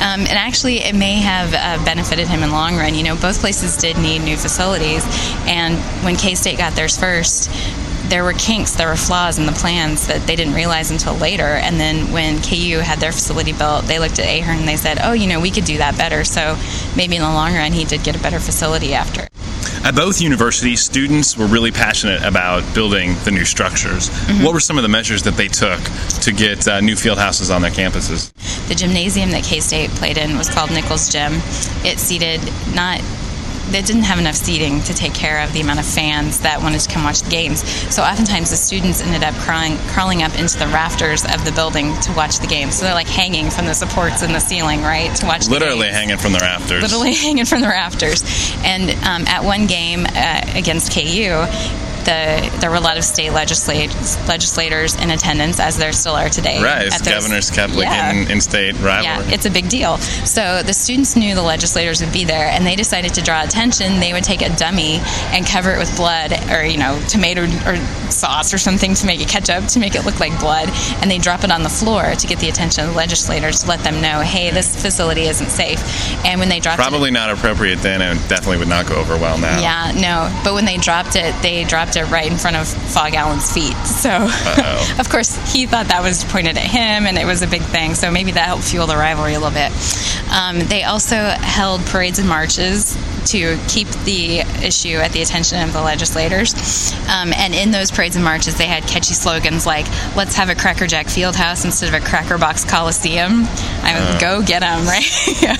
Um, 0.00 0.20
and 0.20 0.38
actually, 0.38 0.78
it 0.78 0.94
may 0.94 1.16
have 1.20 1.54
uh, 1.54 1.84
benefited 1.84 2.28
him 2.28 2.42
in 2.42 2.50
the 2.50 2.54
long 2.54 2.76
run. 2.76 2.94
You 2.94 3.04
know, 3.04 3.16
both 3.16 3.40
places 3.40 3.76
did 3.76 3.98
need 3.98 4.20
new 4.20 4.36
facilities, 4.36 5.04
and 5.46 5.76
when 6.04 6.16
K 6.16 6.34
State 6.34 6.58
got 6.58 6.74
theirs 6.74 6.96
first 6.96 7.50
there 8.10 8.24
were 8.24 8.32
kinks, 8.32 8.72
there 8.72 8.88
were 8.88 8.96
flaws 8.96 9.38
in 9.38 9.46
the 9.46 9.52
plans 9.52 10.08
that 10.08 10.26
they 10.26 10.36
didn't 10.36 10.54
realize 10.54 10.90
until 10.90 11.14
later. 11.14 11.44
And 11.44 11.78
then 11.78 12.12
when 12.12 12.42
KU 12.42 12.80
had 12.80 12.98
their 12.98 13.12
facility 13.12 13.52
built, 13.52 13.84
they 13.84 13.98
looked 13.98 14.18
at 14.18 14.26
Ahearn 14.26 14.58
and 14.58 14.68
they 14.68 14.76
said, 14.76 14.98
oh, 15.02 15.12
you 15.12 15.28
know, 15.28 15.40
we 15.40 15.50
could 15.50 15.64
do 15.64 15.78
that 15.78 15.96
better. 15.96 16.24
So 16.24 16.58
maybe 16.96 17.16
in 17.16 17.22
the 17.22 17.28
long 17.28 17.54
run, 17.54 17.72
he 17.72 17.84
did 17.84 18.02
get 18.02 18.16
a 18.16 18.22
better 18.22 18.40
facility 18.40 18.94
after. 18.94 19.28
At 19.82 19.94
both 19.94 20.20
universities, 20.20 20.82
students 20.82 21.38
were 21.38 21.46
really 21.46 21.70
passionate 21.70 22.22
about 22.22 22.74
building 22.74 23.14
the 23.24 23.30
new 23.30 23.44
structures. 23.44 24.10
Mm-hmm. 24.10 24.44
What 24.44 24.52
were 24.52 24.60
some 24.60 24.76
of 24.76 24.82
the 24.82 24.88
measures 24.88 25.22
that 25.22 25.34
they 25.34 25.48
took 25.48 25.80
to 26.20 26.32
get 26.32 26.68
uh, 26.68 26.80
new 26.80 26.96
field 26.96 27.18
houses 27.18 27.50
on 27.50 27.62
their 27.62 27.70
campuses? 27.70 28.32
The 28.68 28.74
gymnasium 28.74 29.30
that 29.30 29.44
K 29.44 29.60
State 29.60 29.90
played 29.90 30.18
in 30.18 30.36
was 30.36 30.50
called 30.50 30.70
Nichols 30.70 31.10
Gym. 31.10 31.32
It 31.82 31.98
seated 31.98 32.40
not 32.74 33.00
they 33.70 33.82
didn't 33.82 34.02
have 34.02 34.18
enough 34.18 34.34
seating 34.34 34.80
to 34.82 34.94
take 34.94 35.14
care 35.14 35.42
of 35.42 35.52
the 35.52 35.60
amount 35.60 35.78
of 35.78 35.86
fans 35.86 36.40
that 36.40 36.60
wanted 36.62 36.80
to 36.80 36.90
come 36.90 37.04
watch 37.04 37.22
the 37.22 37.30
games. 37.30 37.62
So 37.94 38.02
oftentimes 38.02 38.50
the 38.50 38.56
students 38.56 39.00
ended 39.00 39.22
up 39.22 39.34
crawling, 39.36 39.76
crawling 39.88 40.22
up 40.22 40.38
into 40.38 40.58
the 40.58 40.66
rafters 40.66 41.24
of 41.24 41.44
the 41.44 41.52
building 41.52 41.98
to 42.02 42.12
watch 42.12 42.38
the 42.38 42.46
game. 42.46 42.70
So 42.70 42.84
they're 42.84 42.94
like 42.94 43.08
hanging 43.08 43.50
from 43.50 43.66
the 43.66 43.74
supports 43.74 44.22
in 44.22 44.32
the 44.32 44.40
ceiling, 44.40 44.82
right, 44.82 45.14
to 45.16 45.26
watch. 45.26 45.48
Literally 45.48 45.88
hanging 45.88 46.18
from 46.18 46.32
the 46.32 46.40
rafters. 46.40 46.82
Literally 46.82 47.14
hanging 47.26 47.44
from 47.44 47.60
the 47.60 47.68
rafters. 47.68 48.22
And 48.64 48.90
um, 49.04 49.26
at 49.26 49.44
one 49.44 49.66
game 49.66 50.06
uh, 50.06 50.42
against 50.54 50.92
KU, 50.92 51.46
the 52.04 52.58
there 52.60 52.70
were 52.70 52.76
a 52.76 52.80
lot 52.80 52.96
of 52.96 53.04
state 53.04 53.32
legislators 53.32 54.16
legislators 54.28 54.94
in 54.96 55.10
attendance, 55.10 55.60
as 55.60 55.76
there 55.76 55.92
still 55.92 56.14
are 56.14 56.28
today. 56.28 56.62
Right, 56.62 56.90
those, 56.90 57.02
governors 57.02 57.50
kept 57.50 57.74
like 57.74 57.86
yeah. 57.86 58.12
in, 58.12 58.30
in 58.30 58.40
state 58.40 58.74
rivalry. 58.80 59.26
Yeah, 59.26 59.34
it's 59.34 59.46
a 59.46 59.50
big 59.50 59.68
deal. 59.68 59.98
So 59.98 60.62
the 60.62 60.74
students 60.74 61.16
knew 61.16 61.34
the 61.34 61.42
legislators 61.42 62.00
would 62.02 62.12
be 62.12 62.24
there, 62.24 62.46
and 62.46 62.66
they 62.66 62.76
decided 62.76 63.14
to 63.14 63.22
draw 63.22 63.42
attention. 63.42 64.00
They 64.00 64.12
would 64.12 64.24
take 64.24 64.42
a 64.42 64.54
dummy 64.56 64.98
and 65.32 65.46
cover 65.46 65.72
it 65.72 65.78
with 65.78 65.94
blood, 65.96 66.32
or 66.50 66.64
you 66.64 66.78
know, 66.78 67.00
tomato 67.08 67.44
or 67.66 67.76
sauce 68.10 68.52
or 68.52 68.58
something 68.58 68.94
to 68.94 69.06
make 69.06 69.20
it 69.20 69.28
ketchup 69.28 69.66
to 69.68 69.80
make 69.80 69.94
it 69.94 70.04
look 70.04 70.20
like 70.20 70.38
blood, 70.40 70.68
and 71.00 71.10
they 71.10 71.18
drop 71.18 71.44
it 71.44 71.50
on 71.50 71.62
the 71.62 71.68
floor 71.68 72.14
to 72.14 72.26
get 72.26 72.38
the 72.38 72.48
attention 72.48 72.84
of 72.84 72.90
the 72.90 72.96
legislators 72.96 73.62
to 73.62 73.68
let 73.68 73.80
them 73.80 74.00
know, 74.00 74.20
hey, 74.20 74.50
this 74.50 74.80
facility 74.80 75.22
isn't 75.22 75.48
safe. 75.48 75.80
And 76.24 76.40
when 76.40 76.48
they 76.48 76.60
dropped 76.60 76.78
probably 76.78 77.10
it, 77.10 77.14
probably 77.14 77.28
not 77.28 77.30
appropriate 77.30 77.78
then, 77.80 78.02
and 78.02 78.18
definitely 78.28 78.58
would 78.58 78.68
not 78.68 78.86
go 78.86 78.96
over 78.96 79.16
well 79.16 79.38
now. 79.38 79.60
Yeah, 79.60 79.92
no. 79.92 80.42
But 80.44 80.54
when 80.54 80.64
they 80.64 80.76
dropped 80.76 81.16
it, 81.16 81.34
they 81.42 81.64
dropped 81.64 81.89
it 81.96 82.10
right 82.10 82.30
in 82.30 82.38
front 82.38 82.56
of 82.56 82.66
Phog 82.68 83.14
Allen's 83.14 83.50
feet. 83.52 83.76
So, 83.86 84.10
of 84.98 85.08
course, 85.08 85.36
he 85.52 85.66
thought 85.66 85.88
that 85.88 86.02
was 86.02 86.24
pointed 86.24 86.56
at 86.56 86.64
him, 86.64 87.06
and 87.06 87.18
it 87.18 87.26
was 87.26 87.42
a 87.42 87.46
big 87.46 87.62
thing. 87.62 87.94
So 87.94 88.10
maybe 88.10 88.32
that 88.32 88.46
helped 88.46 88.64
fuel 88.64 88.86
the 88.86 88.96
rivalry 88.96 89.34
a 89.34 89.40
little 89.40 89.54
bit. 89.54 89.72
Um, 90.32 90.58
they 90.68 90.84
also 90.84 91.16
held 91.16 91.84
parades 91.86 92.18
and 92.18 92.28
marches 92.28 92.96
to 93.26 93.58
keep 93.68 93.88
the 94.04 94.40
issue 94.64 94.96
at 94.96 95.12
the 95.12 95.22
attention 95.22 95.62
of 95.62 95.72
the 95.72 95.82
legislators. 95.82 96.54
Um, 97.08 97.32
and 97.34 97.54
in 97.54 97.70
those 97.70 97.90
parades 97.90 98.16
and 98.16 98.24
marches, 98.24 98.56
they 98.56 98.66
had 98.66 98.84
catchy 98.84 99.14
slogans 99.14 99.66
like 99.66 99.86
"Let's 100.16 100.36
have 100.36 100.48
a 100.48 100.54
Cracker 100.54 100.86
Jack 100.86 101.06
Fieldhouse 101.06 101.64
instead 101.64 101.88
of 101.88 101.94
a 101.94 102.04
Cracker 102.04 102.38
Box 102.38 102.64
Coliseum." 102.64 103.44
I 103.82 103.92
mean, 103.92 104.02
uh. 104.02 104.18
go 104.20 104.42
get 104.42 104.60
them, 104.60 104.86
right? 104.86 105.42
yeah. 105.42 105.56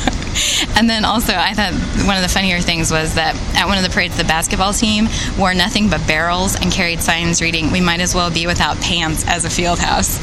And 0.76 0.88
then 0.88 1.04
also, 1.04 1.34
I 1.34 1.54
thought 1.54 1.72
one 2.06 2.16
of 2.16 2.22
the 2.22 2.28
funnier 2.28 2.60
things 2.60 2.90
was 2.90 3.14
that 3.14 3.34
at 3.56 3.66
one 3.66 3.78
of 3.78 3.84
the 3.84 3.90
parades, 3.90 4.16
the 4.16 4.24
basketball 4.24 4.72
team 4.72 5.08
wore 5.38 5.54
nothing 5.54 5.88
but 5.88 6.06
barrels 6.06 6.54
and 6.56 6.72
carried 6.72 7.00
signs 7.00 7.42
reading, 7.42 7.70
"We 7.70 7.80
might 7.80 8.00
as 8.00 8.14
well 8.14 8.30
be 8.30 8.46
without 8.46 8.80
pants 8.80 9.24
as 9.26 9.44
a 9.44 9.50
field 9.50 9.78
house." 9.78 10.18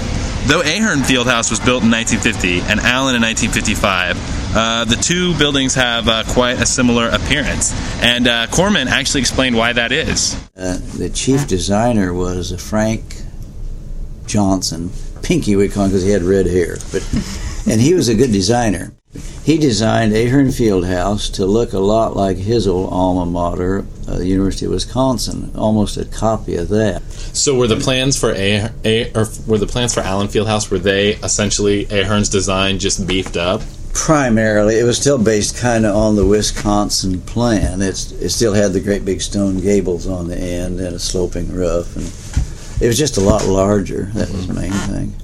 Though 0.48 0.62
Ahearn 0.62 1.00
Fieldhouse 1.00 1.50
was 1.50 1.60
built 1.60 1.84
in 1.84 1.92
1950 1.92 2.62
and 2.72 2.80
Allen 2.80 3.16
in 3.16 3.22
1955, 3.22 4.56
uh, 4.56 4.86
the 4.86 4.96
two 4.96 5.38
buildings 5.38 5.76
have 5.76 6.08
uh, 6.08 6.24
quite 6.30 6.62
a 6.62 6.66
similar 6.66 7.10
appearance. 7.10 7.74
And 8.02 8.28
uh, 8.28 8.48
Corman 8.48 8.88
actually 8.88 9.20
explained 9.20 9.58
why 9.58 9.74
that 9.74 9.92
is. 9.92 10.36
Uh, 10.56 10.80
the 10.96 11.10
chief 11.10 11.48
designer 11.48 12.14
was 12.14 12.56
Frank 12.64 13.04
Johnson. 14.26 14.90
Pinky, 15.22 15.58
we 15.58 15.68
call 15.68 15.84
him 15.84 15.92
because 15.92 16.04
he 16.04 16.12
had 16.12 16.22
red 16.22 16.46
hair. 16.46 16.78
But, 16.94 17.04
and 17.70 17.82
he 17.82 17.94
was 17.94 18.08
a 18.08 18.16
good 18.16 18.32
designer 18.32 18.94
He 19.44 19.58
designed 19.58 20.14
Ahearn 20.14 20.48
Fieldhouse 20.48 21.34
to 21.36 21.46
look 21.46 21.74
a 21.74 21.80
lot 21.80 22.16
like 22.16 22.38
his 22.38 22.68
old 22.68 22.92
alma 22.92 23.26
mater, 23.26 23.86
uh, 24.08 24.18
the 24.18 24.28
University 24.28 24.66
of 24.66 24.72
Wisconsin, 24.72 25.52
almost 25.56 25.96
a 25.96 26.06
copy 26.06 26.56
of 26.56 26.68
that. 26.70 27.02
So 27.34 27.56
were 27.56 27.68
the 27.68 27.78
plans 27.78 28.20
for 28.20 28.34
a, 28.34 28.70
a 28.84 29.12
or 29.14 29.26
were 29.46 29.58
the 29.58 29.68
plans 29.68 29.94
for 29.94 30.02
Allen 30.02 30.28
Fieldhouse 30.28 30.70
were 30.70 30.80
they 30.80 31.14
essentially 31.16 31.86
Ahearn's 31.86 32.30
design 32.30 32.80
just 32.80 33.08
beefed 33.08 33.38
up? 33.38 33.62
Primarily, 33.94 34.80
it 34.80 34.84
was 34.84 35.00
still 35.00 35.18
based 35.18 35.58
kind 35.58 35.86
of 35.86 35.96
on 35.96 36.16
the 36.16 36.26
Wisconsin 36.26 37.22
plan. 37.22 37.82
It's, 37.82 38.12
it 38.12 38.30
still 38.30 38.54
had 38.54 38.74
the 38.74 38.80
great 38.80 39.06
big 39.06 39.22
stone 39.22 39.60
gables 39.60 40.08
on 40.08 40.28
the 40.28 40.38
end 40.38 40.80
and 40.80 40.96
a 40.96 41.00
sloping 41.00 41.52
roof, 41.52 41.96
and 41.96 42.06
it 42.84 42.88
was 42.88 42.98
just 42.98 43.18
a 43.18 43.22
lot 43.22 43.46
larger. 43.46 44.12
That 44.14 44.30
was 44.30 44.48
the 44.48 44.54
main 44.54 44.72
thing. 44.72 45.16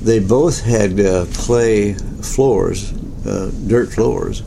They 0.00 0.20
both 0.20 0.62
had 0.62 0.98
uh, 1.00 1.26
clay 1.34 1.94
floors, 2.22 2.92
uh, 3.26 3.50
dirt 3.66 3.92
floors, 3.92 4.42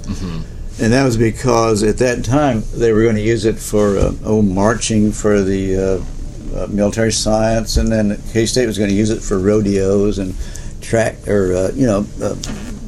and 0.80 0.94
that 0.94 1.04
was 1.04 1.18
because 1.18 1.84
at 1.84 1.98
that 2.00 2.24
time 2.26 2.64
they 2.74 2.92
were 2.94 3.04
going 3.04 3.16
to 3.16 3.22
use 3.22 3.46
it 3.46 3.58
for 3.60 3.98
uh, 3.98 4.14
oh 4.24 4.42
marching 4.42 5.12
for 5.12 5.42
the 5.42 5.76
uh, 5.78 6.60
uh, 6.64 6.68
military 6.68 7.12
science, 7.12 7.78
and 7.78 7.92
then 7.92 8.18
K 8.34 8.46
State 8.46 8.66
was 8.66 8.78
going 8.78 8.90
to 8.90 8.96
use 8.96 9.10
it 9.10 9.22
for 9.22 9.40
rodeos 9.40 10.18
and 10.20 10.36
track 10.82 11.28
or 11.28 11.54
uh, 11.54 11.72
you 11.74 11.86
know 11.86 12.06
uh, 12.22 12.36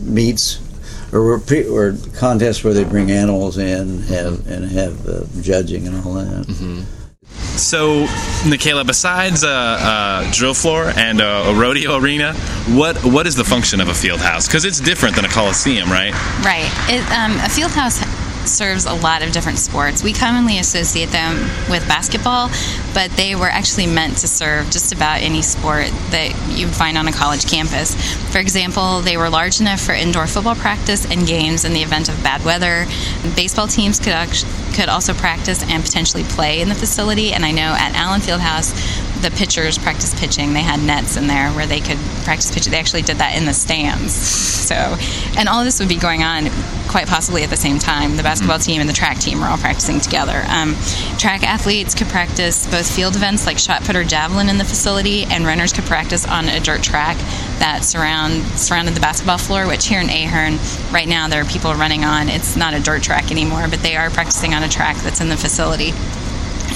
meets 0.01 0.59
or, 1.13 1.39
pre- 1.39 1.67
or 1.67 1.95
contests 2.15 2.63
where 2.63 2.73
they 2.73 2.83
bring 2.83 3.11
animals 3.11 3.57
in 3.59 3.77
and 3.89 4.03
have 4.05 4.47
and 4.47 4.65
have 4.71 5.07
uh, 5.07 5.23
judging 5.41 5.87
and 5.87 5.95
all 6.05 6.13
that. 6.15 6.85
So, 7.57 8.05
Nikayla, 8.45 8.85
besides 8.85 9.43
a, 9.43 9.47
a 9.47 10.29
drill 10.31 10.53
floor 10.53 10.91
and 10.95 11.21
a, 11.21 11.49
a 11.49 11.53
rodeo 11.53 11.97
arena, 11.97 12.33
what 12.69 12.97
what 13.03 13.27
is 13.27 13.35
the 13.35 13.43
function 13.43 13.79
of 13.79 13.89
a 13.89 13.93
field 13.93 14.19
house? 14.21 14.47
Because 14.47 14.65
it's 14.65 14.79
different 14.79 15.15
than 15.15 15.25
a 15.25 15.29
coliseum, 15.29 15.89
right? 15.91 16.13
Right. 16.43 16.69
It, 16.89 17.03
um, 17.11 17.37
a 17.45 17.49
field 17.49 17.71
house 17.71 17.99
serves 18.47 18.85
a 18.85 18.93
lot 18.93 19.23
of 19.23 19.31
different 19.31 19.59
sports. 19.59 20.03
We 20.03 20.13
commonly 20.13 20.59
associate 20.59 21.09
them 21.09 21.37
with 21.69 21.87
basketball, 21.87 22.49
but 22.93 23.11
they 23.11 23.35
were 23.35 23.49
actually 23.49 23.87
meant 23.87 24.17
to 24.17 24.27
serve 24.27 24.69
just 24.69 24.93
about 24.93 25.21
any 25.21 25.41
sport 25.41 25.87
that 26.11 26.31
you 26.49 26.67
find 26.67 26.97
on 26.97 27.07
a 27.07 27.11
college 27.11 27.49
campus. 27.49 27.95
For 28.31 28.39
example, 28.39 29.01
they 29.01 29.17
were 29.17 29.29
large 29.29 29.59
enough 29.59 29.81
for 29.81 29.93
indoor 29.93 30.27
football 30.27 30.55
practice 30.55 31.09
and 31.09 31.27
games 31.27 31.65
in 31.65 31.73
the 31.73 31.81
event 31.81 32.09
of 32.09 32.21
bad 32.23 32.43
weather. 32.43 32.85
Baseball 33.35 33.67
teams 33.67 33.99
could 33.99 34.13
could 34.73 34.89
also 34.89 35.13
practice 35.13 35.63
and 35.69 35.83
potentially 35.83 36.23
play 36.23 36.59
in 36.61 36.67
the 36.67 36.75
facility. 36.75 37.31
And 37.31 37.45
I 37.45 37.51
know 37.51 37.75
at 37.77 37.93
Allen 37.95 38.21
Fieldhouse, 38.21 38.73
the 39.23 39.31
pitchers 39.31 39.77
practice 39.77 40.17
pitching. 40.19 40.53
They 40.53 40.61
had 40.61 40.81
nets 40.81 41.15
in 41.15 41.27
there 41.27 41.49
where 41.51 41.65
they 41.65 41.79
could 41.79 41.97
practice 42.25 42.51
pitching. 42.51 42.71
They 42.71 42.79
actually 42.79 43.01
did 43.01 43.17
that 43.17 43.35
in 43.35 43.45
the 43.45 43.53
stands. 43.53 44.13
So, 44.13 44.75
and 45.37 45.49
all 45.49 45.63
this 45.63 45.79
would 45.79 45.89
be 45.89 45.95
going 45.95 46.23
on 46.23 46.49
quite 46.87 47.07
possibly 47.07 47.43
at 47.43 47.49
the 47.49 47.57
same 47.57 47.79
time. 47.79 48.17
The 48.17 48.23
basketball 48.23 48.59
team 48.59 48.81
and 48.81 48.89
the 48.89 48.93
track 48.93 49.19
team 49.19 49.39
were 49.39 49.47
all 49.47 49.57
practicing 49.57 49.99
together. 49.99 50.43
Um, 50.47 50.75
track 51.17 51.43
athletes 51.43 51.95
could 51.95 52.07
practice 52.07 52.69
both 52.69 52.89
field 52.89 53.15
events 53.15 53.45
like 53.45 53.57
shot 53.57 53.83
put 53.83 53.95
or 53.95 54.03
javelin 54.03 54.49
in 54.49 54.57
the 54.57 54.65
facility, 54.65 55.23
and 55.23 55.45
runners 55.45 55.73
could 55.73 55.85
practice 55.85 56.27
on 56.27 56.49
a 56.49 56.59
dirt 56.59 56.83
track 56.83 57.17
that 57.59 57.83
surround 57.83 58.43
surrounded 58.59 58.93
the 58.93 59.01
basketball 59.01 59.37
floor. 59.37 59.67
Which 59.67 59.87
here 59.87 60.01
in 60.01 60.09
Ahearn, 60.09 60.59
right 60.93 61.07
now, 61.07 61.27
there 61.29 61.41
are 61.41 61.45
people 61.45 61.73
running 61.73 62.03
on. 62.03 62.27
It's 62.29 62.55
not 62.55 62.73
a 62.73 62.79
dirt 62.79 63.03
track 63.03 63.31
anymore, 63.31 63.67
but 63.69 63.79
they 63.79 63.95
are 63.95 64.09
practicing 64.09 64.53
on 64.53 64.63
a 64.63 64.69
track 64.69 64.97
that's 64.97 65.21
in 65.21 65.29
the 65.29 65.37
facility. 65.37 65.93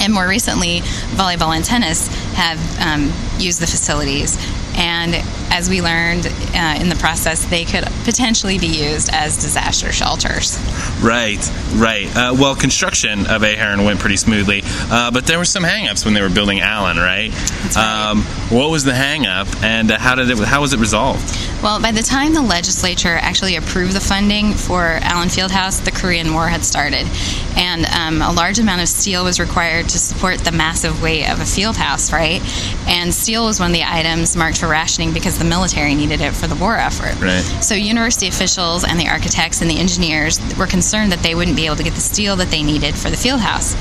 And 0.00 0.12
more 0.12 0.26
recently, 0.26 0.80
volleyball 1.16 1.54
and 1.54 1.64
tennis 1.64 2.08
have 2.34 2.58
um, 2.80 3.12
used 3.38 3.60
the 3.60 3.66
facilities. 3.66 4.36
And 4.76 5.14
as 5.50 5.68
we 5.68 5.82
learned 5.82 6.26
uh, 6.26 6.78
in 6.80 6.88
the 6.88 6.96
process, 6.96 7.44
they 7.46 7.64
could 7.64 7.84
potentially 8.04 8.58
be 8.58 8.66
used 8.66 9.10
as 9.12 9.36
disaster 9.36 9.92
shelters. 9.92 10.58
Right, 11.02 11.38
right. 11.74 12.08
Uh, 12.14 12.34
well, 12.38 12.54
construction 12.54 13.26
of 13.26 13.42
Ahearn 13.42 13.84
went 13.84 14.00
pretty 14.00 14.16
smoothly, 14.16 14.62
uh, 14.64 15.10
but 15.10 15.26
there 15.26 15.38
were 15.38 15.44
some 15.44 15.62
hangups 15.62 16.04
when 16.04 16.14
they 16.14 16.22
were 16.22 16.28
building 16.28 16.60
Allen, 16.60 16.96
right? 16.96 17.08
Right. 17.18 17.76
Um, 17.76 18.22
what 18.50 18.70
was 18.70 18.84
the 18.84 18.92
hangup, 18.92 19.62
and 19.62 19.90
uh, 19.90 19.98
how 19.98 20.14
did 20.14 20.30
it? 20.30 20.38
How 20.38 20.60
was 20.60 20.72
it 20.72 20.80
resolved? 20.80 21.36
Well, 21.62 21.80
by 21.80 21.92
the 21.92 22.02
time 22.02 22.34
the 22.34 22.42
legislature 22.42 23.16
actually 23.16 23.56
approved 23.56 23.92
the 23.92 24.00
funding 24.00 24.54
for 24.54 24.98
Allen 25.02 25.28
Fieldhouse, 25.28 25.84
the 25.84 25.90
Korean 25.90 26.32
War 26.32 26.48
had 26.48 26.64
started, 26.64 27.06
and 27.56 27.84
um, 27.86 28.22
a 28.22 28.32
large 28.32 28.58
amount 28.58 28.82
of 28.82 28.88
steel 28.88 29.24
was 29.24 29.40
required 29.40 29.88
to 29.90 29.98
support 29.98 30.38
the 30.38 30.52
massive 30.52 31.02
weight 31.02 31.28
of 31.28 31.40
a 31.40 31.46
field 31.46 31.76
house, 31.76 32.12
right? 32.12 32.40
And 32.86 33.12
steel 33.12 33.46
was 33.46 33.60
one 33.60 33.70
of 33.70 33.74
the 33.74 33.84
items 33.84 34.36
marked 34.36 34.58
for 34.58 34.68
rationing 34.68 35.12
because 35.12 35.37
the 35.38 35.44
military 35.44 35.94
needed 35.94 36.20
it 36.20 36.32
for 36.32 36.46
the 36.46 36.56
war 36.56 36.76
effort. 36.76 37.18
Right. 37.20 37.42
So 37.62 37.74
university 37.74 38.28
officials 38.28 38.84
and 38.84 38.98
the 38.98 39.08
architects 39.08 39.60
and 39.62 39.70
the 39.70 39.78
engineers 39.78 40.40
were 40.58 40.66
concerned 40.66 41.12
that 41.12 41.20
they 41.20 41.34
wouldn't 41.34 41.56
be 41.56 41.66
able 41.66 41.76
to 41.76 41.84
get 41.84 41.94
the 41.94 42.00
steel 42.00 42.36
that 42.36 42.48
they 42.48 42.62
needed 42.62 42.94
for 42.94 43.10
the 43.10 43.16
field 43.16 43.40
house. 43.40 43.76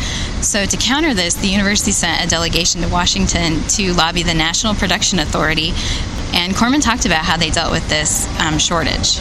So 0.45 0.65
to 0.65 0.77
counter 0.77 1.13
this, 1.13 1.33
the 1.35 1.47
university 1.47 1.91
sent 1.91 2.23
a 2.23 2.27
delegation 2.27 2.81
to 2.81 2.87
Washington 2.87 3.61
to 3.69 3.93
lobby 3.93 4.23
the 4.23 4.33
National 4.33 4.73
Production 4.75 5.19
Authority, 5.19 5.73
and 6.33 6.55
Corman 6.55 6.81
talked 6.81 7.05
about 7.05 7.25
how 7.25 7.37
they 7.37 7.49
dealt 7.49 7.71
with 7.71 7.87
this 7.89 8.27
um, 8.39 8.59
shortage. 8.59 9.19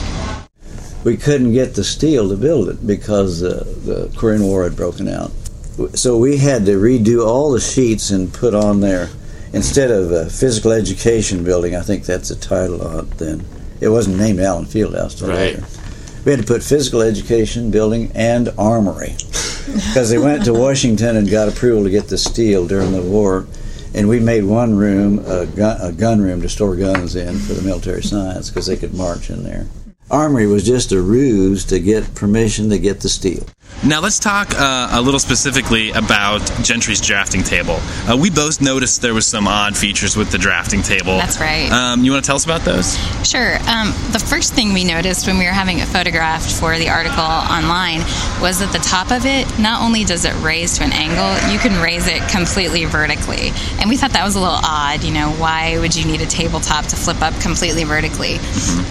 we 1.05 1.17
couldn't 1.17 1.53
get 1.53 1.75
the 1.75 1.85
steel 1.85 2.29
to 2.29 2.37
build 2.37 2.69
it 2.69 2.85
because 2.87 3.43
uh, 3.43 3.65
the 3.85 4.13
Korean 4.17 4.43
War 4.43 4.65
had 4.65 4.77
broken 4.77 5.09
out. 5.09 5.31
So 5.95 6.17
we 6.17 6.37
had 6.37 6.67
to 6.67 6.73
redo 6.73 7.27
all 7.27 7.53
the 7.53 7.61
sheets 7.61 8.11
and 8.11 8.33
put 8.33 8.55
on 8.55 8.81
there 8.81 9.09
instead 9.57 9.91
of 9.91 10.13
a 10.13 10.29
physical 10.31 10.71
education 10.71 11.43
building. 11.43 11.75
I 11.75 11.81
think 11.81 12.05
that's 12.05 12.29
the 12.29 12.37
title 12.37 12.83
on 12.87 13.01
it 13.01 13.11
then. 13.19 13.45
It 13.81 13.89
wasn't 13.89 14.19
named 14.19 14.39
Allen 14.41 14.67
Fieldhouse 14.67 15.19
till 15.19 15.29
Right. 15.29 15.57
later. 15.57 15.65
We 16.25 16.33
had 16.33 16.41
to 16.41 16.47
put 16.47 16.63
physical 16.63 17.01
education 17.03 17.71
building 17.71 18.11
and 18.15 18.51
armory 18.59 19.15
because 19.67 20.11
they 20.11 20.19
went 20.19 20.45
to 20.45 20.53
Washington 20.53 21.17
and 21.17 21.31
got 21.31 21.49
approval 21.49 21.85
to 21.85 21.91
get 21.91 22.09
the 22.09 22.19
steel 22.19 22.67
during 22.67 22.93
the 22.93 23.03
war. 23.03 23.47
And 23.95 24.09
we 24.09 24.21
made 24.21 24.45
one 24.45 24.77
room, 24.77 25.21
a 25.27 25.47
gun, 25.47 25.79
a 25.81 25.91
gun 25.93 26.21
room 26.21 26.43
to 26.43 26.49
store 26.49 26.77
guns 26.77 27.17
in 27.17 27.39
for 27.39 27.55
the 27.55 27.63
military 27.63 28.03
science 28.03 28.51
because 28.51 28.67
they 28.67 28.77
could 28.77 28.93
march 28.93 29.31
in 29.31 29.43
there. 29.43 29.67
Armory 30.11 30.47
was 30.47 30.65
just 30.65 30.93
a 30.93 31.01
ruse 31.01 31.65
to 31.67 31.81
get 31.81 32.15
permission 32.15 32.69
to 32.71 32.79
get 32.79 33.01
the 33.01 33.09
steel. 33.09 33.45
Now 33.87 34.01
let's 34.01 34.19
talk 34.19 34.53
uh, 34.59 34.89
a 34.93 35.01
little 35.01 35.21
specifically 35.21 35.91
about 35.91 36.41
Gentry's 36.65 37.01
drafting 37.01 37.45
table. 37.45 37.79
Uh, 38.09 38.17
we 38.21 38.31
both 38.31 38.61
noticed 38.61 39.01
there 39.01 39.15
was 39.15 39.29
some 39.29 39.47
odd 39.47 39.77
features 39.77 40.17
with 40.17 40.33
the 40.33 40.39
drafting 40.39 40.83
table. 40.83 41.19
That's 41.19 41.39
right. 41.39 41.71
Um, 41.71 42.03
you 42.03 42.11
want 42.11 42.25
to 42.25 42.27
tell 42.27 42.35
us 42.35 42.45
about 42.45 42.63
those? 42.63 42.97
Sure. 43.25 43.57
Um, 43.69 43.95
the 44.11 44.19
first 44.19 44.55
thing 44.55 44.73
we 44.73 44.83
noticed 44.83 45.29
when 45.29 45.39
we 45.39 45.45
were 45.45 45.53
having 45.53 45.79
it 45.79 45.87
photographed 45.87 46.51
for 46.51 46.77
the 46.79 46.89
article 46.89 47.23
online 47.23 48.01
was 48.43 48.59
that 48.59 48.73
the 48.73 48.81
top 48.81 49.13
of 49.13 49.25
it, 49.25 49.47
not 49.57 49.81
only 49.83 50.03
does 50.03 50.25
it 50.25 50.35
raise 50.43 50.79
to 50.79 50.85
an 50.85 50.93
angle, 50.93 51.53
you 51.53 51.61
can 51.61 51.81
raise 51.81 52.09
it 52.09 52.29
completely 52.29 52.87
vertically. 52.87 53.53
And 53.79 53.89
we 53.89 53.97
thought 53.97 54.11
that 54.15 54.25
was 54.25 54.35
a 54.35 54.41
little 54.41 54.59
odd. 54.65 55.05
You 55.05 55.15
know, 55.15 55.31
why 55.33 55.79
would 55.79 55.95
you 55.95 56.05
need 56.07 56.23
a 56.23 56.27
tabletop 56.27 56.87
to 56.87 56.97
flip 56.97 57.23
up 57.23 57.39
completely 57.41 57.85
vertically? 57.85 58.39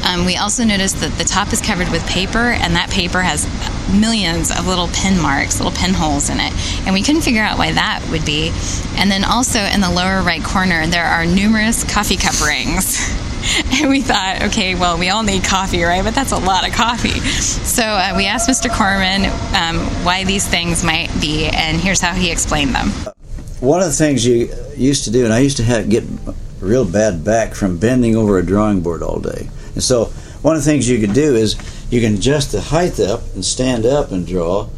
Um, 0.08 0.26
we 0.26 0.38
also 0.38 0.64
noticed 0.64 1.02
that 1.02 1.12
the 1.18 1.26
top 1.26 1.52
is 1.52 1.60
covered 1.60 1.90
with 1.90 2.06
paper, 2.08 2.56
and 2.56 2.76
that 2.78 2.90
paper 2.92 3.22
has 3.22 3.44
millions 3.94 4.52
of 4.52 4.68
little 4.68 4.88
pin 4.90 5.20
marks, 5.20 5.60
little 5.60 5.78
pinholes 5.78 6.30
in 6.30 6.40
it. 6.40 6.54
And 6.86 6.94
we 6.94 7.02
couldn't 7.02 7.22
figure 7.22 7.42
out 7.42 7.58
why 7.58 7.72
that 7.72 8.06
would 8.10 8.26
be. 8.26 8.52
And 8.98 9.10
then 9.12 9.24
also 9.24 9.60
in 9.60 9.82
the 9.82 9.90
lower 9.90 10.22
right 10.22 10.44
corner, 10.44 10.88
there 10.88 11.06
are 11.06 11.26
numerous 11.26 11.84
coffee 11.84 12.18
cup 12.18 12.40
rings. 12.46 13.14
And 13.80 13.92
we 13.92 14.02
thought, 14.02 14.42
okay, 14.46 14.74
well, 14.74 14.98
we 14.98 15.10
all 15.10 15.22
need 15.22 15.44
coffee, 15.44 15.84
right? 15.84 16.04
But 16.04 16.16
that's 16.16 16.32
a 16.32 16.38
lot 16.38 16.68
of 16.68 16.74
coffee. 16.74 17.20
So 17.20 17.84
uh, 17.84 18.14
we 18.18 18.26
asked 18.26 18.50
Mr. 18.50 18.76
Corman 18.76 19.26
um, 19.56 19.86
why 20.04 20.24
these 20.24 20.48
things 20.48 20.84
might 20.84 21.12
be, 21.22 21.46
and 21.46 21.80
here's 21.80 22.02
how 22.02 22.14
he 22.14 22.32
explained 22.32 22.74
them. 22.74 22.90
One 23.60 23.82
of 23.82 23.86
the 23.86 23.94
things 23.94 24.26
you 24.26 24.50
used 24.76 25.04
to 25.04 25.12
do, 25.12 25.26
and 25.26 25.34
I 25.34 25.40
used 25.40 25.58
to 25.58 25.64
have, 25.64 25.88
get 25.90 26.04
real 26.60 26.86
bad 26.86 27.24
back 27.24 27.54
from 27.54 27.78
bending 27.78 28.16
over 28.16 28.40
a 28.40 28.46
drawing 28.46 28.82
board 28.82 29.04
all 29.04 29.20
day. 29.20 29.48
And 29.76 29.84
so 29.84 30.06
one 30.42 30.56
of 30.56 30.64
the 30.64 30.70
things 30.70 30.90
you 30.90 31.00
could 31.00 31.14
do 31.14 31.36
is 31.36 31.56
you 31.90 32.02
can 32.02 32.16
adjust 32.16 32.52
the 32.52 32.62
height 32.62 33.00
up 33.00 33.22
and 33.34 33.44
stand 33.44 33.86
up 33.86 34.12
and 34.12 34.26
draw, 34.26 34.70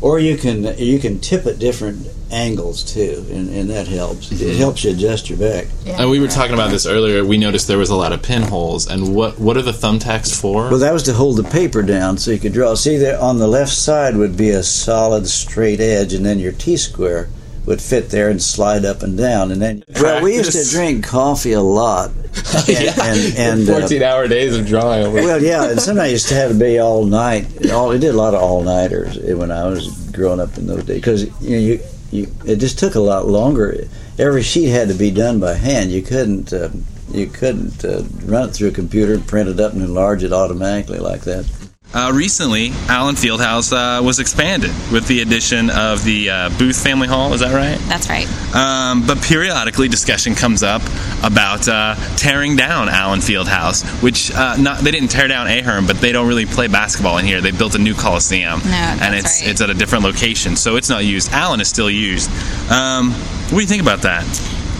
or 0.00 0.18
you 0.18 0.36
can 0.36 0.76
you 0.78 0.98
can 0.98 1.18
tip 1.20 1.46
at 1.46 1.58
different 1.58 2.06
angles 2.30 2.84
too, 2.84 3.24
and, 3.30 3.48
and 3.50 3.70
that 3.70 3.88
helps. 3.88 4.30
It 4.30 4.36
mm-hmm. 4.36 4.58
helps 4.58 4.84
you 4.84 4.92
adjust 4.92 5.28
your 5.28 5.38
back. 5.38 5.66
And 5.86 6.10
we 6.10 6.20
were 6.20 6.28
talking 6.28 6.54
about 6.54 6.70
this 6.70 6.86
earlier. 6.86 7.24
We 7.24 7.38
noticed 7.38 7.66
there 7.66 7.78
was 7.78 7.90
a 7.90 7.96
lot 7.96 8.12
of 8.12 8.22
pinholes. 8.22 8.86
And 8.86 9.14
what 9.14 9.38
what 9.38 9.56
are 9.56 9.62
the 9.62 9.72
thumbtacks 9.72 10.38
for? 10.38 10.70
Well, 10.70 10.78
that 10.78 10.92
was 10.92 11.02
to 11.04 11.12
hold 11.12 11.36
the 11.36 11.44
paper 11.44 11.82
down 11.82 12.18
so 12.18 12.30
you 12.30 12.38
could 12.38 12.52
draw. 12.52 12.74
See, 12.74 12.96
there 12.96 13.20
on 13.20 13.38
the 13.38 13.48
left 13.48 13.72
side 13.72 14.16
would 14.16 14.36
be 14.36 14.50
a 14.50 14.62
solid 14.62 15.26
straight 15.28 15.80
edge, 15.80 16.12
and 16.12 16.24
then 16.24 16.38
your 16.38 16.52
T 16.52 16.76
square 16.76 17.28
would 17.66 17.80
fit 17.80 18.10
there 18.10 18.30
and 18.30 18.42
slide 18.42 18.84
up 18.84 19.02
and 19.02 19.16
down. 19.16 19.52
And 19.52 19.60
then, 19.60 19.84
well, 20.00 20.22
we 20.22 20.36
used 20.36 20.52
to 20.52 20.70
drink 20.70 21.04
coffee 21.06 21.52
a 21.52 21.60
lot, 21.60 22.10
and, 22.68 22.98
and, 23.00 23.38
and 23.38 23.70
uh, 23.70 23.78
Fourteen 23.80 24.02
hour 24.02 24.26
days 24.28 24.56
of 24.56 24.66
drawing. 24.66 25.06
Over. 25.06 25.16
well, 25.16 25.42
yeah, 25.42 25.70
and 25.70 25.80
sometimes 25.80 26.08
I 26.08 26.12
used 26.12 26.28
to 26.28 26.34
have 26.34 26.52
to 26.52 26.58
be 26.58 26.78
all 26.78 27.04
night. 27.04 27.70
All 27.70 27.92
I 27.92 27.98
did 27.98 28.14
a 28.14 28.18
lot 28.18 28.34
of 28.34 28.42
all 28.42 28.62
nighters 28.62 29.18
when 29.18 29.50
I 29.50 29.66
was 29.66 29.88
growing 30.10 30.40
up 30.40 30.56
in 30.58 30.66
those 30.66 30.84
days 30.84 30.96
because 30.96 31.42
you 31.42 31.50
know 31.50 31.58
you, 31.58 31.80
you 32.10 32.34
it 32.46 32.56
just 32.56 32.78
took 32.78 32.94
a 32.94 33.00
lot 33.00 33.26
longer. 33.26 33.86
Every 34.18 34.42
sheet 34.42 34.68
had 34.68 34.88
to 34.88 34.94
be 34.94 35.10
done 35.10 35.40
by 35.40 35.54
hand. 35.54 35.90
You 35.90 36.02
couldn't 36.02 36.52
um, 36.52 36.84
you 37.12 37.26
couldn't 37.26 37.84
uh, 37.84 38.02
run 38.24 38.48
it 38.48 38.52
through 38.52 38.68
a 38.68 38.72
computer, 38.72 39.18
print 39.18 39.48
it 39.48 39.60
up, 39.60 39.72
and 39.72 39.82
enlarge 39.82 40.22
it 40.22 40.32
automatically 40.32 40.98
like 40.98 41.22
that. 41.22 41.44
Uh, 41.92 42.12
recently, 42.14 42.70
Allen 42.88 43.16
Fieldhouse 43.16 43.72
uh, 43.72 44.00
was 44.00 44.20
expanded 44.20 44.70
with 44.92 45.08
the 45.08 45.22
addition 45.22 45.70
of 45.70 46.04
the 46.04 46.30
uh, 46.30 46.48
Booth 46.56 46.80
Family 46.80 47.08
Hall. 47.08 47.34
Is 47.34 47.40
that 47.40 47.52
right? 47.52 47.78
That's 47.88 48.08
right. 48.08 48.28
Um, 48.54 49.04
but 49.04 49.20
periodically, 49.22 49.88
discussion 49.88 50.36
comes 50.36 50.62
up 50.62 50.82
about 51.24 51.66
uh, 51.66 51.96
tearing 52.16 52.54
down 52.54 52.88
Allen 52.88 53.18
Fieldhouse, 53.18 53.84
which 54.04 54.30
uh, 54.30 54.56
not 54.56 54.78
they 54.78 54.92
didn't 54.92 55.08
tear 55.08 55.26
down 55.26 55.48
Ahearn, 55.48 55.86
but 55.86 55.96
they 55.96 56.12
don't 56.12 56.28
really 56.28 56.46
play 56.46 56.68
basketball 56.68 57.18
in 57.18 57.24
here. 57.24 57.40
They 57.40 57.50
built 57.50 57.74
a 57.74 57.78
new 57.78 57.94
coliseum, 57.94 58.60
and 58.62 58.70
that's 58.70 59.14
it's 59.24 59.42
right. 59.42 59.50
it's 59.50 59.60
at 59.60 59.70
a 59.70 59.74
different 59.74 60.04
location, 60.04 60.54
so 60.54 60.76
it's 60.76 60.88
not 60.88 61.04
used. 61.04 61.32
Allen 61.32 61.60
is 61.60 61.68
still 61.68 61.90
used. 61.90 62.30
Um, 62.70 63.10
what 63.50 63.58
do 63.58 63.62
you 63.62 63.66
think 63.66 63.82
about 63.82 64.02
that? 64.02 64.24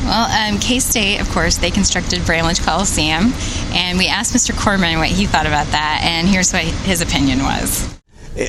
Well, 0.05 0.53
um, 0.55 0.59
K 0.59 0.81
State, 0.81 1.21
of 1.21 1.29
course, 1.31 1.59
they 1.59 1.71
constructed 1.71 2.25
Bramlage 2.25 2.61
Coliseum, 2.61 3.33
and 3.73 3.99
we 3.99 4.09
asked 4.09 4.35
Mr. 4.35 4.57
Corman 4.59 4.99
what 4.99 5.09
he 5.09 5.27
thought 5.27 5.47
about 5.47 5.67
that, 5.69 6.01
and 6.03 6.27
here's 6.27 6.53
what 6.53 6.63
his 6.65 7.01
opinion 7.01 7.41
was. 7.41 7.97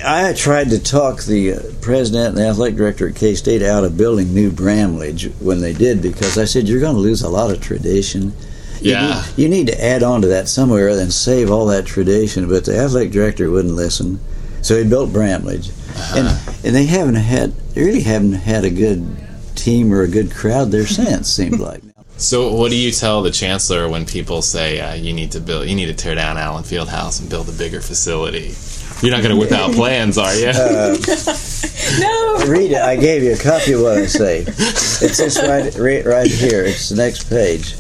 I 0.06 0.34
tried 0.34 0.70
to 0.70 0.80
talk 0.82 1.24
the 1.24 1.54
uh, 1.54 1.60
president 1.82 2.30
and 2.30 2.38
the 2.38 2.48
athletic 2.48 2.78
director 2.78 3.10
at 3.10 3.16
K 3.16 3.36
State 3.36 3.62
out 3.62 3.84
of 3.84 3.98
building 3.98 4.34
new 4.34 4.52
Bramlage 4.52 5.30
when 5.40 5.60
they 5.60 5.74
did 5.74 6.02
because 6.02 6.38
I 6.38 6.46
said 6.46 6.68
you're 6.70 6.80
going 6.80 6.96
to 6.96 7.02
lose 7.02 7.22
a 7.22 7.30
lot 7.30 7.52
of 7.52 7.62
tradition. 7.62 8.34
You 8.80 8.92
Yeah. 8.92 9.24
need, 9.36 9.44
you 9.44 9.50
need 9.50 9.68
to 9.68 9.84
add 9.84 10.02
on 10.04 10.22
to 10.22 10.28
that 10.28 10.48
somewhere 10.48 10.88
and 10.88 11.12
save 11.12 11.52
all 11.52 11.66
that 11.68 11.86
tradition. 11.86 12.48
But 12.48 12.66
the 12.66 12.78
athletic 12.78 13.12
director 13.12 13.50
wouldn't 13.52 13.76
listen, 13.76 14.20
so 14.62 14.78
he 14.78 14.88
built 14.88 15.12
Bramlage, 15.12 15.70
and 16.16 16.28
and 16.64 16.76
they 16.76 16.86
haven't 16.86 17.16
had 17.16 17.54
they 17.74 17.84
really 17.84 18.02
haven't 18.02 18.34
had 18.34 18.64
a 18.64 18.70
good 18.70 19.06
team 19.62 19.94
or 19.94 20.02
a 20.02 20.08
good 20.08 20.32
crowd 20.32 20.72
there 20.72 20.88
since. 20.88 21.30
Seems 21.30 21.60
like. 21.70 21.82
So, 22.18 22.54
what 22.54 22.70
do 22.70 22.78
you 22.78 22.92
tell 22.92 23.24
the 23.24 23.32
chancellor 23.32 23.90
when 23.90 24.06
people 24.06 24.42
say 24.42 24.80
uh, 24.80 24.94
you 24.94 25.12
need 25.12 25.32
to 25.32 25.40
build, 25.40 25.68
you 25.68 25.76
need 25.76 25.88
to 25.88 25.94
tear 25.94 26.14
down 26.14 26.38
Allen 26.38 26.64
Fieldhouse 26.64 27.20
and 27.20 27.30
build 27.30 27.50
a 27.50 27.52
bigger 27.52 27.82
facility? 27.82 28.54
You're 29.02 29.12
not 29.12 29.24
going 29.24 29.34
to 29.34 29.40
whip 29.40 29.52
out 29.52 29.72
plans, 29.74 30.18
are 30.18 30.34
you? 30.36 30.52
No 32.00 32.46
Read 32.48 32.72
it. 32.72 32.82
I 32.82 32.96
gave 32.96 33.24
you 33.24 33.34
a 33.34 33.38
copy 33.38 33.74
of 33.74 33.82
what 33.82 33.98
I 33.98 34.06
say. 34.06 34.42
It's 34.42 35.18
this 35.18 35.38
right, 35.42 35.74
right, 35.76 36.06
right 36.06 36.32
here. 36.32 36.64
It's 36.64 36.90
the 36.90 36.96
next 36.96 37.30
page. 37.30 37.76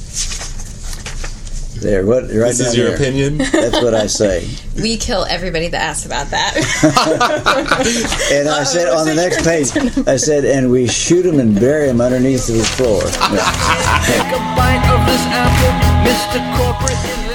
There, 1.81 2.05
what? 2.05 2.25
Right 2.25 2.29
this 2.29 2.59
down 2.59 2.67
is 2.67 2.77
your 2.77 2.89
here. 2.89 2.95
opinion. 2.95 3.39
That's 3.39 3.81
what 3.81 3.95
I 3.95 4.05
say. 4.07 4.47
We 4.81 4.95
kill 4.97 5.25
everybody 5.25 5.67
that 5.67 5.81
asks 5.81 6.05
about 6.05 6.27
that. 6.27 6.55
And 8.31 8.47
I 8.47 8.61
oh, 8.61 8.63
said 8.63 8.87
on 8.87 9.05
the 9.05 9.13
next 9.13 9.43
page, 9.43 9.75
I 10.07 10.15
said, 10.15 10.45
and 10.45 10.71
we 10.71 10.87
shoot 10.87 11.23
them 11.23 11.39
and 11.39 11.59
bury 11.59 11.87
them 11.87 11.99
underneath 11.99 12.47
the 12.47 12.63
floor. 12.63 13.01
Take 14.07 14.31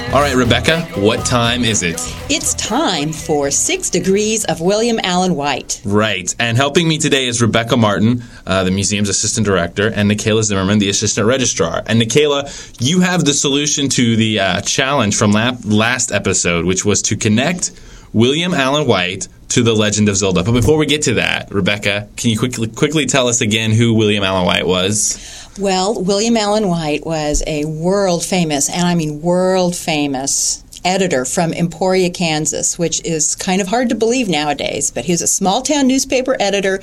a 0.06 0.12
bite 0.12 0.32
of 0.32 0.38
this 0.38 0.52
apple, 0.52 0.70
Mr. 0.70 0.76
Corporate 0.76 0.76
Inventor. 0.76 0.76
All 0.76 0.80
right, 0.80 0.88
Rebecca, 0.88 1.00
what 1.00 1.24
time 1.26 1.64
is 1.64 1.82
it? 1.82 2.00
It's 2.30 2.54
time 2.54 3.12
for 3.12 3.50
Six 3.50 3.90
Degrees 3.90 4.44
of 4.44 4.60
William 4.60 4.98
Allen 5.02 5.34
White. 5.36 5.80
Right. 5.84 6.34
And 6.38 6.56
helping 6.56 6.88
me 6.88 6.98
today 6.98 7.26
is 7.26 7.40
Rebecca 7.42 7.76
Martin, 7.76 8.22
uh, 8.46 8.64
the 8.64 8.70
museum's 8.70 9.08
assistant 9.08 9.46
director, 9.46 9.88
and 9.88 10.10
Nikayla 10.10 10.42
Zimmerman, 10.42 10.78
the 10.78 10.88
assistant 10.88 11.26
registrar. 11.26 11.82
And 11.86 12.00
Nikayla, 12.00 12.80
you 12.80 13.00
have 13.00 13.24
the 13.24 13.34
solution 13.34 13.88
to 13.90 14.16
the 14.16 14.40
uh, 14.40 14.60
challenge 14.62 15.16
from 15.16 15.32
la- 15.32 15.56
last 15.64 16.12
episode, 16.12 16.64
which 16.64 16.84
was 16.84 17.02
to 17.02 17.16
connect 17.16 17.72
William 18.12 18.54
Allen 18.54 18.86
White 18.86 19.28
to 19.48 19.62
the 19.62 19.74
Legend 19.74 20.08
of 20.08 20.16
Zelda. 20.16 20.42
But 20.42 20.52
before 20.52 20.76
we 20.78 20.86
get 20.86 21.02
to 21.02 21.14
that, 21.14 21.50
Rebecca, 21.52 22.08
can 22.16 22.30
you 22.30 22.38
quickly 22.38 22.68
quickly 22.68 23.06
tell 23.06 23.28
us 23.28 23.40
again 23.40 23.70
who 23.72 23.94
William 23.94 24.24
Allen 24.24 24.44
White 24.46 24.66
was? 24.66 25.45
Well, 25.58 26.02
William 26.02 26.36
Allen 26.36 26.68
White 26.68 27.06
was 27.06 27.42
a 27.46 27.64
world 27.64 28.22
famous, 28.22 28.68
and 28.68 28.86
I 28.86 28.94
mean 28.94 29.22
world 29.22 29.74
famous, 29.74 30.62
editor 30.84 31.24
from 31.24 31.54
Emporia, 31.54 32.10
Kansas, 32.10 32.78
which 32.78 33.02
is 33.04 33.34
kind 33.34 33.62
of 33.62 33.66
hard 33.66 33.88
to 33.88 33.94
believe 33.94 34.28
nowadays. 34.28 34.90
But 34.90 35.06
he 35.06 35.12
was 35.12 35.22
a 35.22 35.26
small 35.26 35.62
town 35.62 35.86
newspaper 35.86 36.36
editor, 36.38 36.80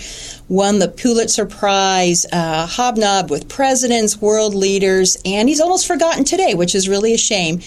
won 0.49 0.79
the 0.79 0.87
Pulitzer 0.87 1.45
Prize, 1.45 2.25
uh, 2.31 2.65
hobnobbed 2.65 3.29
with 3.29 3.47
presidents, 3.47 4.19
world 4.19 4.55
leaders, 4.55 5.17
and 5.23 5.47
he's 5.47 5.61
almost 5.61 5.85
forgotten 5.85 6.23
today, 6.23 6.55
which 6.55 6.73
is 6.73 6.89
really 6.89 7.13
a 7.13 7.17
shame. 7.17 7.61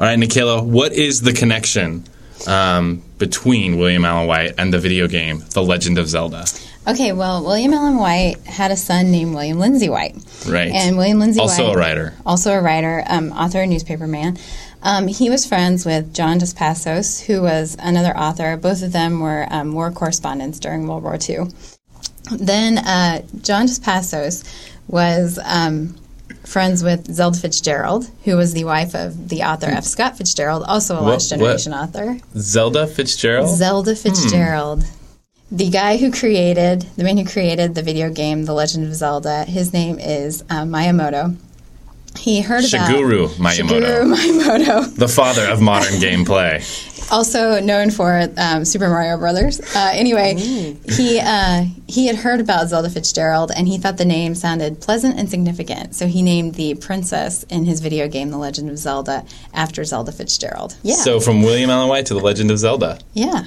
All 0.00 0.06
right, 0.06 0.18
Nikayla, 0.18 0.64
what 0.64 0.92
is 0.92 1.22
the 1.22 1.32
connection 1.32 2.04
um, 2.48 3.02
between 3.18 3.78
William 3.78 4.04
Allen 4.04 4.26
White 4.26 4.54
and 4.58 4.72
the 4.72 4.78
video 4.78 5.06
game 5.08 5.44
The 5.50 5.62
Legend 5.62 5.98
of 5.98 6.08
Zelda? 6.08 6.44
okay, 6.88 7.12
well, 7.12 7.44
William 7.44 7.72
Allen 7.74 7.96
White 7.98 8.38
had 8.46 8.70
a 8.70 8.76
son 8.76 9.10
named 9.12 9.34
William 9.34 9.58
Lindsay 9.58 9.88
White. 9.88 10.16
Right. 10.48 10.72
And 10.72 10.96
William 10.96 11.18
Lindsay 11.20 11.38
Also 11.38 11.66
White, 11.68 11.74
a 11.74 11.78
writer. 11.78 12.14
also 12.26 12.52
a 12.52 12.60
writer, 12.60 13.04
um, 13.06 13.30
author, 13.32 13.64
newspaper 13.66 14.06
man. 14.06 14.38
Um, 14.82 15.06
he 15.06 15.28
was 15.28 15.44
friends 15.46 15.84
with 15.84 16.14
John 16.14 16.38
Dos 16.38 16.54
Passos, 16.54 17.20
who 17.20 17.42
was 17.42 17.76
another 17.78 18.16
author. 18.16 18.56
Both 18.56 18.82
of 18.82 18.92
them 18.92 19.20
were 19.20 19.46
um, 19.50 19.74
war 19.74 19.90
correspondents 19.92 20.58
during 20.58 20.86
World 20.88 21.02
War 21.02 21.18
II. 21.28 21.48
Then 22.32 22.78
uh, 22.78 23.22
John 23.42 23.66
Dos 23.66 23.78
Passos 23.78 24.42
was 24.88 25.38
um, 25.44 25.96
friends 26.50 26.82
with 26.82 27.06
Zelda 27.12 27.38
Fitzgerald, 27.38 28.10
who 28.24 28.36
was 28.36 28.52
the 28.52 28.64
wife 28.64 28.94
of 28.94 29.28
the 29.28 29.42
author 29.42 29.66
F. 29.66 29.84
Scott 29.84 30.18
Fitzgerald, 30.18 30.64
also 30.64 30.96
a 30.96 31.02
What- 31.02 31.12
Lost 31.12 31.30
Generation 31.30 31.72
author. 31.72 32.18
Zelda 32.36 32.86
Fitzgerald? 32.86 33.56
Zelda 33.56 33.94
Fitzgerald. 33.94 34.84
The 35.52 35.70
guy 35.70 35.96
who 35.96 36.12
created, 36.12 36.82
the 36.96 37.04
man 37.04 37.16
who 37.16 37.24
created 37.24 37.74
the 37.74 37.82
video 37.82 38.10
game 38.10 38.44
The 38.44 38.52
Legend 38.52 38.86
of 38.86 38.94
Zelda, 38.94 39.44
his 39.44 39.72
name 39.72 39.98
is 39.98 40.44
um, 40.50 40.70
Miyamoto. 40.70 41.36
He 42.18 42.40
heard 42.42 42.64
about 42.64 42.90
Shigeru 42.90 43.28
Miyamoto. 43.36 43.80
Shigeru 43.80 44.14
Miyamoto, 44.14 44.96
the 44.96 45.08
father 45.08 45.46
of 45.48 45.60
modern 45.60 45.94
gameplay. 46.00 46.60
also 47.12 47.60
known 47.60 47.90
for 47.90 48.28
um, 48.36 48.64
Super 48.64 48.88
Mario 48.88 49.16
Brothers. 49.16 49.60
Uh, 49.74 49.90
anyway, 49.92 50.34
he 50.36 51.20
uh, 51.20 51.64
he 51.86 52.06
had 52.06 52.16
heard 52.16 52.40
about 52.40 52.68
Zelda 52.68 52.90
Fitzgerald, 52.90 53.52
and 53.54 53.66
he 53.68 53.78
thought 53.78 53.96
the 53.96 54.04
name 54.04 54.34
sounded 54.34 54.80
pleasant 54.80 55.18
and 55.18 55.30
significant. 55.30 55.94
So 55.94 56.06
he 56.06 56.22
named 56.22 56.54
the 56.56 56.74
princess 56.74 57.44
in 57.44 57.64
his 57.64 57.80
video 57.80 58.08
game 58.08 58.30
The 58.30 58.38
Legend 58.38 58.70
of 58.70 58.78
Zelda 58.78 59.24
after 59.54 59.84
Zelda 59.84 60.12
Fitzgerald. 60.12 60.76
Yeah. 60.82 60.96
So 60.96 61.20
from 61.20 61.42
William 61.42 61.70
Allen 61.70 61.88
White 61.88 62.06
to 62.06 62.14
the 62.14 62.20
Legend 62.20 62.50
of 62.50 62.58
Zelda. 62.58 62.98
Yeah, 63.14 63.44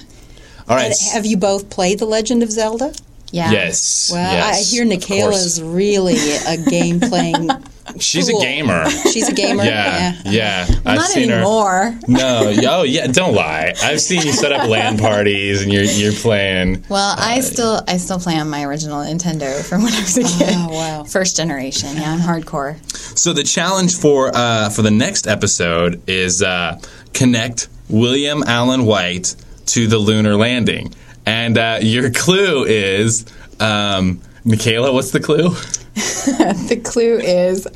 All 0.68 0.76
right. 0.76 0.86
And 0.86 0.96
have 1.14 1.26
you 1.26 1.38
both 1.38 1.70
played 1.70 2.00
The 2.00 2.06
Legend 2.06 2.44
of 2.44 2.52
Zelda? 2.52 2.94
yeah. 3.32 3.52
yes. 3.52 4.10
Well, 4.12 4.34
yes, 4.34 4.72
I 4.72 4.76
hear 4.76 4.86
of 5.28 5.34
is 5.34 5.62
really 5.62 6.16
a 6.48 6.58
game 6.70 7.00
playing. 7.00 7.50
She's 8.00 8.30
cool. 8.30 8.40
a 8.40 8.44
gamer. 8.44 8.90
She's 9.12 9.28
a 9.30 9.34
gamer. 9.34 9.64
Yeah, 9.64 10.16
yeah. 10.26 10.66
I've 10.86 10.98
Not 10.98 11.06
seen 11.08 11.30
her. 11.30 11.36
anymore. 11.36 11.94
No, 12.08 12.54
oh 12.68 12.84
yeah, 12.84 13.08
don't 13.08 13.36
lie. 13.36 13.74
I've 13.84 14.00
seen 14.02 14.22
you 14.22 14.32
set 14.32 14.52
up 14.52 14.68
LAN 14.70 14.98
parties 14.98 15.62
and 15.62 15.72
you're 15.72 15.84
you're 15.84 16.14
playing. 16.14 16.86
Well, 16.90 17.16
I 17.18 17.42
still 17.42 17.82
I 17.88 17.98
still 17.98 18.20
play 18.20 18.36
on 18.38 18.50
my 18.50 18.64
original 18.64 18.98
Nintendo 19.04 19.64
from 19.68 19.84
when 19.84 19.94
I 19.94 20.00
was 20.00 20.18
a 20.18 20.22
kid. 20.24 20.54
Oh, 20.56 20.70
wow. 20.72 21.04
First 21.04 21.36
generation, 21.36 21.90
yeah, 21.96 22.14
I'm 22.14 22.20
hardcore. 22.20 22.78
So 23.18 23.34
the 23.34 23.44
challenge 23.44 23.98
for 24.00 24.32
uh, 24.34 24.70
for 24.70 24.82
the 24.82 24.92
next 24.92 25.28
episode 25.28 26.02
is 26.08 26.42
uh, 26.42 26.80
connect 27.14 27.68
William 27.90 28.44
Allen 28.44 28.86
White 28.86 29.36
to 29.68 29.88
the 29.88 29.98
lunar 29.98 30.36
landing, 30.36 30.94
and 31.26 31.58
uh, 31.58 31.80
your 31.82 32.10
clue 32.12 32.64
is 32.64 33.26
um, 33.60 34.22
Michaela. 34.46 34.92
What's 34.94 35.12
the 35.12 35.20
clue? 35.20 35.56
The 36.68 36.80
clue 36.84 37.18
is 37.20 37.68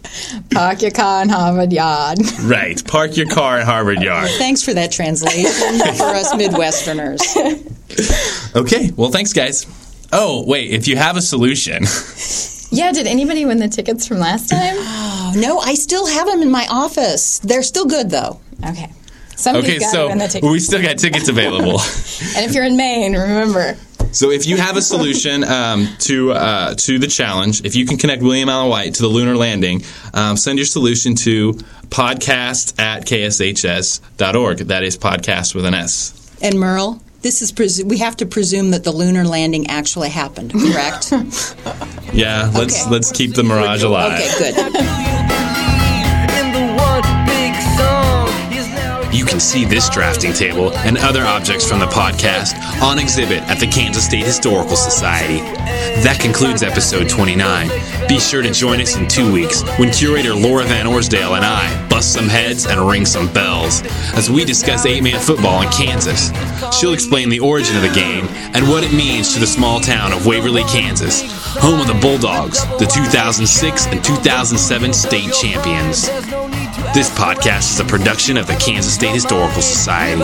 Pakyakan 0.49 1.29
Harvard 1.29 1.71
Yard. 1.73 2.19
Right. 2.41 2.83
Park 2.87 3.17
your 3.17 3.27
car 3.27 3.59
in 3.59 3.65
Harvard 3.65 4.01
Yard. 4.01 4.29
Thanks 4.37 4.63
for 4.63 4.73
that 4.73 4.91
translation 4.91 5.79
for 5.97 6.05
us 6.15 6.33
Midwesterners. 6.33 7.21
Okay. 8.55 8.91
Well, 8.95 9.11
thanks, 9.11 9.33
guys. 9.33 9.65
Oh, 10.13 10.43
wait. 10.47 10.71
If 10.71 10.87
you 10.87 10.95
have 10.95 11.17
a 11.17 11.21
solution, 11.21 11.83
Yeah, 12.71 12.91
did 12.91 13.07
anybody 13.07 13.45
win 13.45 13.59
the 13.59 13.67
tickets 13.67 14.07
from 14.07 14.19
last 14.19 14.49
time? 14.49 14.75
Oh, 14.77 15.33
no, 15.37 15.59
I 15.59 15.73
still 15.75 16.05
have 16.07 16.27
them 16.27 16.41
in 16.41 16.49
my 16.51 16.65
office. 16.69 17.39
They're 17.39 17.63
still 17.63 17.85
good, 17.85 18.09
though. 18.09 18.39
Okay. 18.65 18.91
Somebody's 19.35 19.69
okay. 19.69 19.79
got 19.79 19.91
So 19.91 20.01
to 20.03 20.07
win 20.09 20.17
the 20.17 20.27
tickets. 20.27 20.51
we 20.51 20.59
still 20.59 20.81
got 20.81 20.97
tickets 20.97 21.27
available. 21.29 21.79
and 22.35 22.45
if 22.49 22.53
you're 22.55 22.63
in 22.65 22.75
Maine, 22.77 23.13
remember. 23.13 23.77
So 24.17 24.31
if 24.31 24.47
you 24.47 24.57
have 24.57 24.77
a 24.77 24.81
solution 24.81 25.43
um, 25.43 25.87
to 25.99 26.31
uh, 26.31 26.73
to 26.73 26.97
the 26.97 27.05
challenge, 27.05 27.63
if 27.63 27.75
you 27.75 27.85
can 27.85 27.97
connect 27.99 28.23
William 28.23 28.49
Allen 28.49 28.67
White 28.67 28.95
to 28.95 29.03
the 29.03 29.07
lunar 29.07 29.35
landing, 29.37 29.83
um, 30.15 30.35
send 30.37 30.57
your 30.57 30.65
solution 30.65 31.13
to 31.17 31.53
podcast 31.89 32.79
at 32.79 33.05
kshs.org. 33.05 34.57
That 34.57 34.81
is 34.83 34.97
podcast 34.97 35.53
with 35.53 35.65
an 35.65 35.75
S. 35.75 36.35
And 36.41 36.59
Merle, 36.59 36.99
this 37.21 37.43
is 37.43 37.51
presu- 37.51 37.87
we 37.87 37.99
have 37.99 38.17
to 38.17 38.25
presume 38.25 38.71
that 38.71 38.83
the 38.83 38.91
lunar 38.91 39.23
landing 39.23 39.67
actually 39.67 40.09
happened, 40.09 40.51
correct? 40.51 41.13
Yeah, 42.13 42.49
let's 42.55 42.81
Okay. 42.81 42.89
let's 42.89 43.11
keep 43.11 43.35
the 43.35 43.43
mirage 43.43 43.83
alive. 43.83 44.19
okay, 44.19 44.53
good. 44.53 45.43
can 49.37 49.41
see 49.41 49.65
this 49.65 49.87
drafting 49.87 50.33
table 50.33 50.73
and 50.77 50.97
other 50.97 51.23
objects 51.23 51.63
from 51.63 51.79
the 51.79 51.85
podcast 51.85 52.57
on 52.81 52.97
exhibit 52.97 53.43
at 53.43 53.59
the 53.59 53.67
Kansas 53.67 54.03
State 54.03 54.25
Historical 54.25 54.75
Society. 54.75 55.41
That 56.01 56.17
concludes 56.19 56.63
episode 56.63 57.07
29. 57.07 57.69
Be 58.07 58.19
sure 58.19 58.41
to 58.41 58.51
join 58.51 58.81
us 58.81 58.97
in 58.97 59.07
two 59.07 59.31
weeks 59.31 59.61
when 59.77 59.91
curator 59.91 60.33
Laura 60.33 60.63
Van 60.63 60.87
Orsdale 60.87 61.35
and 61.35 61.45
I 61.45 61.87
bust 61.87 62.13
some 62.13 62.27
heads 62.27 62.65
and 62.65 62.81
ring 62.89 63.05
some 63.05 63.31
bells 63.31 63.83
as 64.15 64.27
we 64.27 64.43
discuss 64.43 64.87
eight 64.87 65.03
man 65.03 65.19
football 65.19 65.61
in 65.61 65.69
Kansas. 65.69 66.31
She'll 66.75 66.93
explain 66.93 67.29
the 67.29 67.39
origin 67.39 67.75
of 67.75 67.83
the 67.83 67.93
game 67.93 68.25
and 68.55 68.67
what 68.67 68.83
it 68.83 68.91
means 68.91 69.35
to 69.35 69.39
the 69.39 69.45
small 69.45 69.79
town 69.79 70.13
of 70.13 70.25
Waverly, 70.25 70.63
Kansas, 70.63 71.21
home 71.57 71.79
of 71.79 71.85
the 71.85 71.99
Bulldogs, 72.01 72.65
the 72.79 72.89
2006 72.91 73.85
and 73.85 74.03
2007 74.03 74.93
state 74.93 75.31
champions. 75.31 76.09
This 76.97 77.11
podcast 77.11 77.73
is 77.73 77.79
a 77.79 77.85
production 77.85 78.37
of 78.37 78.47
the 78.47 78.55
Kansas 78.55 78.95
State 78.95 79.13
Historical 79.13 79.61
Society. 79.61 80.19